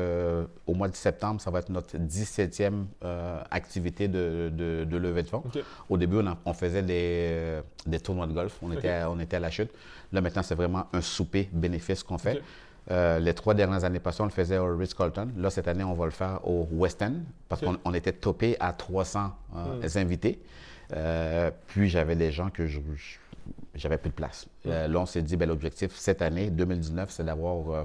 [0.67, 5.23] au mois de septembre, ça va être notre 17e euh, activité de, de, de levée
[5.23, 5.43] de fonds.
[5.89, 8.57] Au début, on, faisait des, des tournois de golf.
[8.63, 9.71] On, était, à, on était à la chute.
[10.13, 12.41] Là, maintenant, c'est vraiment un souper bénéfice qu'on fait.
[12.91, 15.29] Euh, les trois dernières années passées, on le faisait au Ritz-Carlton.
[15.37, 17.15] Là, cette année, on va le faire au West End
[17.49, 20.41] parce qu'on on était topé à 300 euh, invités.
[20.93, 22.81] Euh, puis, j'avais des gens que je,
[23.75, 24.47] j'avais plus de place.
[24.67, 27.85] Euh, là, on s'est dit, ben, l'objectif cette année, 2019, c'est d'avoir euh,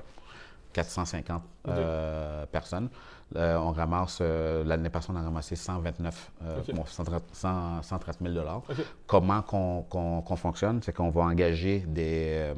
[0.74, 2.90] 450 euh, personnes.
[3.36, 6.76] On ramasse, l'année passée, on a ramassé 129, euh, OK.
[6.76, 8.76] bon, 130 100 130 000 OK.
[9.08, 12.54] Comment qu'on qu'on- qu'on fonctionne, c'est qu'on va engager des,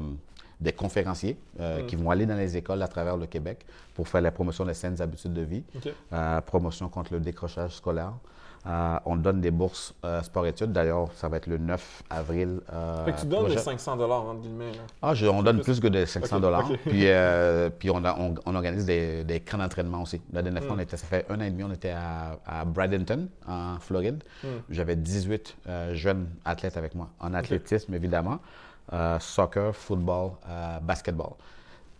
[0.60, 1.86] des conférenciers euh, Mm.
[1.86, 4.74] qui vont aller dans les écoles à travers le Québec pour faire la promotion des
[4.74, 5.62] saines habitudes de vie,
[6.12, 8.12] euh, promotion contre le décrochage scolaire.
[8.66, 10.72] Euh, on donne des bourses sport-études.
[10.72, 12.60] D'ailleurs, ça va être le 9 avril.
[13.04, 13.60] Fait que tu donnes les prochain.
[13.78, 14.72] 500 entre guillemets.
[14.72, 14.78] là.
[15.00, 15.64] Ah, je- on donne plus.
[15.78, 16.68] plus que de 500 dollars.
[16.84, 17.06] Puis,
[17.78, 20.20] puis on, a- on- on organise des, des camps d'entraînement aussi.
[20.32, 20.66] La dernière Hmm.
[20.66, 23.78] fois, on était, ça fait un an et demi, on était à, à Bradenton, en
[23.78, 24.24] Floride.
[24.42, 24.48] Hmm.
[24.70, 28.40] J'avais 18 euh, jeunes athlètes avec moi, en athlétisme évidemment,
[28.92, 31.32] euh, soccer, football, euh, basketball.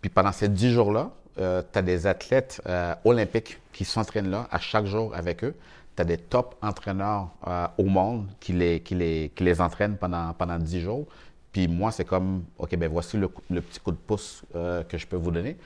[0.01, 4.59] Puis pendant ces 10 jours-là, tu as des athlètes euh, olympiques qui s'entraînent là à
[4.59, 5.55] chaque jour avec eux.
[5.95, 9.95] Tu as des top entraîneurs euh, au monde qui les, qui les, qui les entraînent
[9.97, 11.05] pendant, pendant 10 jours.
[11.51, 14.97] Puis moi, c'est comme, OK, ben voici le, le petit coup de pouce euh, que
[14.97, 15.57] je peux vous donner.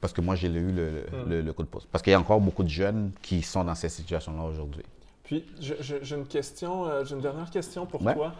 [0.00, 1.86] Parce que moi, j'ai eu le, le- le- coup de pouce.
[1.90, 4.82] Parce qu'il y a encore beaucoup de jeunes qui sont dans cette situation-là aujourd'hui.
[5.22, 8.12] Puis, j'ai une question, euh, j'ai une dernière question pour Ouais.
[8.14, 8.34] toi.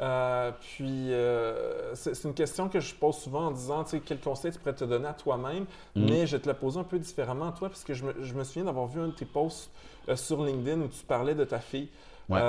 [0.00, 4.18] Euh, puis, euh, c'est une question que je pose souvent en disant, tu sais, quel
[4.18, 6.06] conseil tu pourrais te donner à toi-même, Mhm.
[6.08, 8.14] mais je vais te la poser un peu différemment à toi, parce que je me,
[8.22, 9.70] je me souviens d'avoir vu un de tes posts
[10.08, 11.88] euh, sur LinkedIn où tu parlais de ta fille.
[12.30, 12.40] Ouais.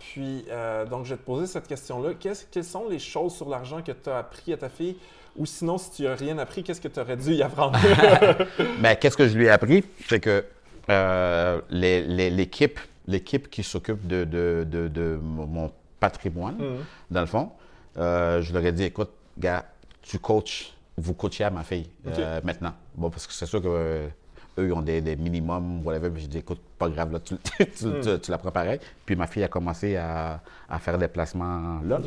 [0.00, 0.46] Puis,
[0.90, 2.14] donc, je vais te poser cette question-là.
[2.18, 4.96] Qu'est-ce- quelles sont les choses sur l'argent que tu as appris à ta fille?
[5.36, 7.78] Ou sinon, si tu n'as rien appris, qu'est-ce que tu aurais dû y apprendre?
[8.80, 9.84] Ben, qu'est-ce que je lui ai appris?
[10.08, 10.42] C'est que
[11.70, 15.70] les- les- l'équipe l'équipe qui s'occupe de, de- de- de mon
[16.10, 16.84] patrimoine, Mhm.
[17.10, 17.50] dans le fond,
[17.98, 19.64] euh, je leur ai dit, écoute, gars,
[20.02, 21.88] tu coaches, vous coachez à ma fille
[22.20, 22.72] euh, maintenant.
[22.94, 24.08] Bon, parce que c'est sûr que euh,
[24.58, 26.10] eux, ils ont des, des minimums, whatever.
[26.10, 27.66] Mais j'ai dit, écoute, pas grave, là, tu, tu,
[28.02, 28.78] tu- tu la prends pareil.
[29.04, 31.98] Puis ma fille a commencé à, à faire des placements là.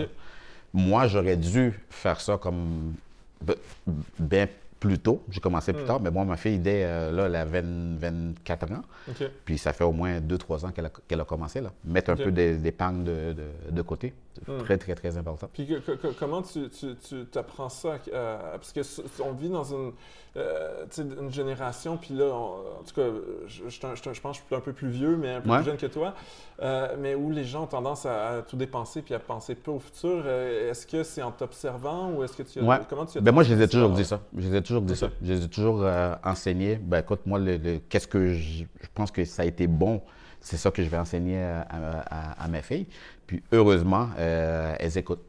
[0.74, 2.94] Moi, j'aurais dû faire ça comme
[4.20, 4.48] bien
[4.80, 5.24] plus tôt.
[5.30, 5.88] J'ai commencé plus Mm.
[5.88, 8.82] tard, mais moi, ma fille, dès euh, là, elle a 20 24 ans.
[9.46, 11.72] Puis ça fait au moins 2-3 ans qu'elle a, qu'elle a commencé là.
[11.84, 14.14] Mettre un peu d'é- d'épargne de, de- de côté.
[14.48, 14.60] Hmm.
[14.60, 15.50] Très, très, très important.
[15.52, 17.98] Puis que- que- que- comment tu, tu, tu t'apprends ça?
[18.14, 18.80] euh, parce que
[19.22, 19.92] on vit dans une,
[20.38, 23.08] euh, une génération, puis là, on- en tout cas,
[23.48, 25.58] je, je, je pense que je suis un peu plus vieux, mais un peu Ouais.
[25.58, 26.14] plus jeune que toi,
[26.62, 29.72] euh, mais où les gens ont tendance à, à tout dépenser puis à penser peu
[29.72, 30.22] au futur.
[30.26, 32.78] Euh, est-ce que c'est en t'observant ou est-ce que tu as, Ouais.
[32.90, 34.22] comment tu as Ben moi, je les ai toujours dit ça.
[34.38, 35.10] Je les ai toujours dit ça.
[35.22, 35.86] Je les ai toujours
[36.24, 36.76] enseigné.
[36.78, 38.64] Ben écoute, moi, le, le- qu'est-ce que je,
[38.94, 40.02] pense que ça a été bon,
[40.40, 42.88] c'est ça que je vais enseigner à, à- à mes filles.
[43.30, 45.24] Puis heureusement, euh, elles écoutent.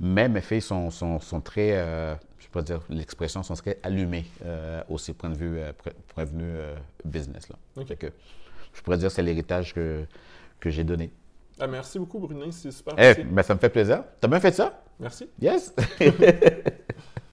[0.00, 3.78] Mais mes filles sont, sont, sont très, euh, je peux pas dire l'expression, sont très
[3.84, 6.52] allumées euh, aussi point de vue, euh, point point de vue
[7.04, 7.48] business.
[7.48, 7.54] Là.
[7.76, 7.86] Ok.
[7.86, 8.06] Fait que
[8.72, 10.04] je pourrais dire que c'est l'héritage que,
[10.58, 11.12] que j'ai donné.
[11.60, 12.94] Ah, merci beaucoup, Brunet, c'est super.
[12.98, 14.02] Eh, ben, ça me fait plaisir.
[14.20, 14.82] T'as bien fait ça?
[14.98, 15.30] Merci.
[15.40, 15.72] Yes!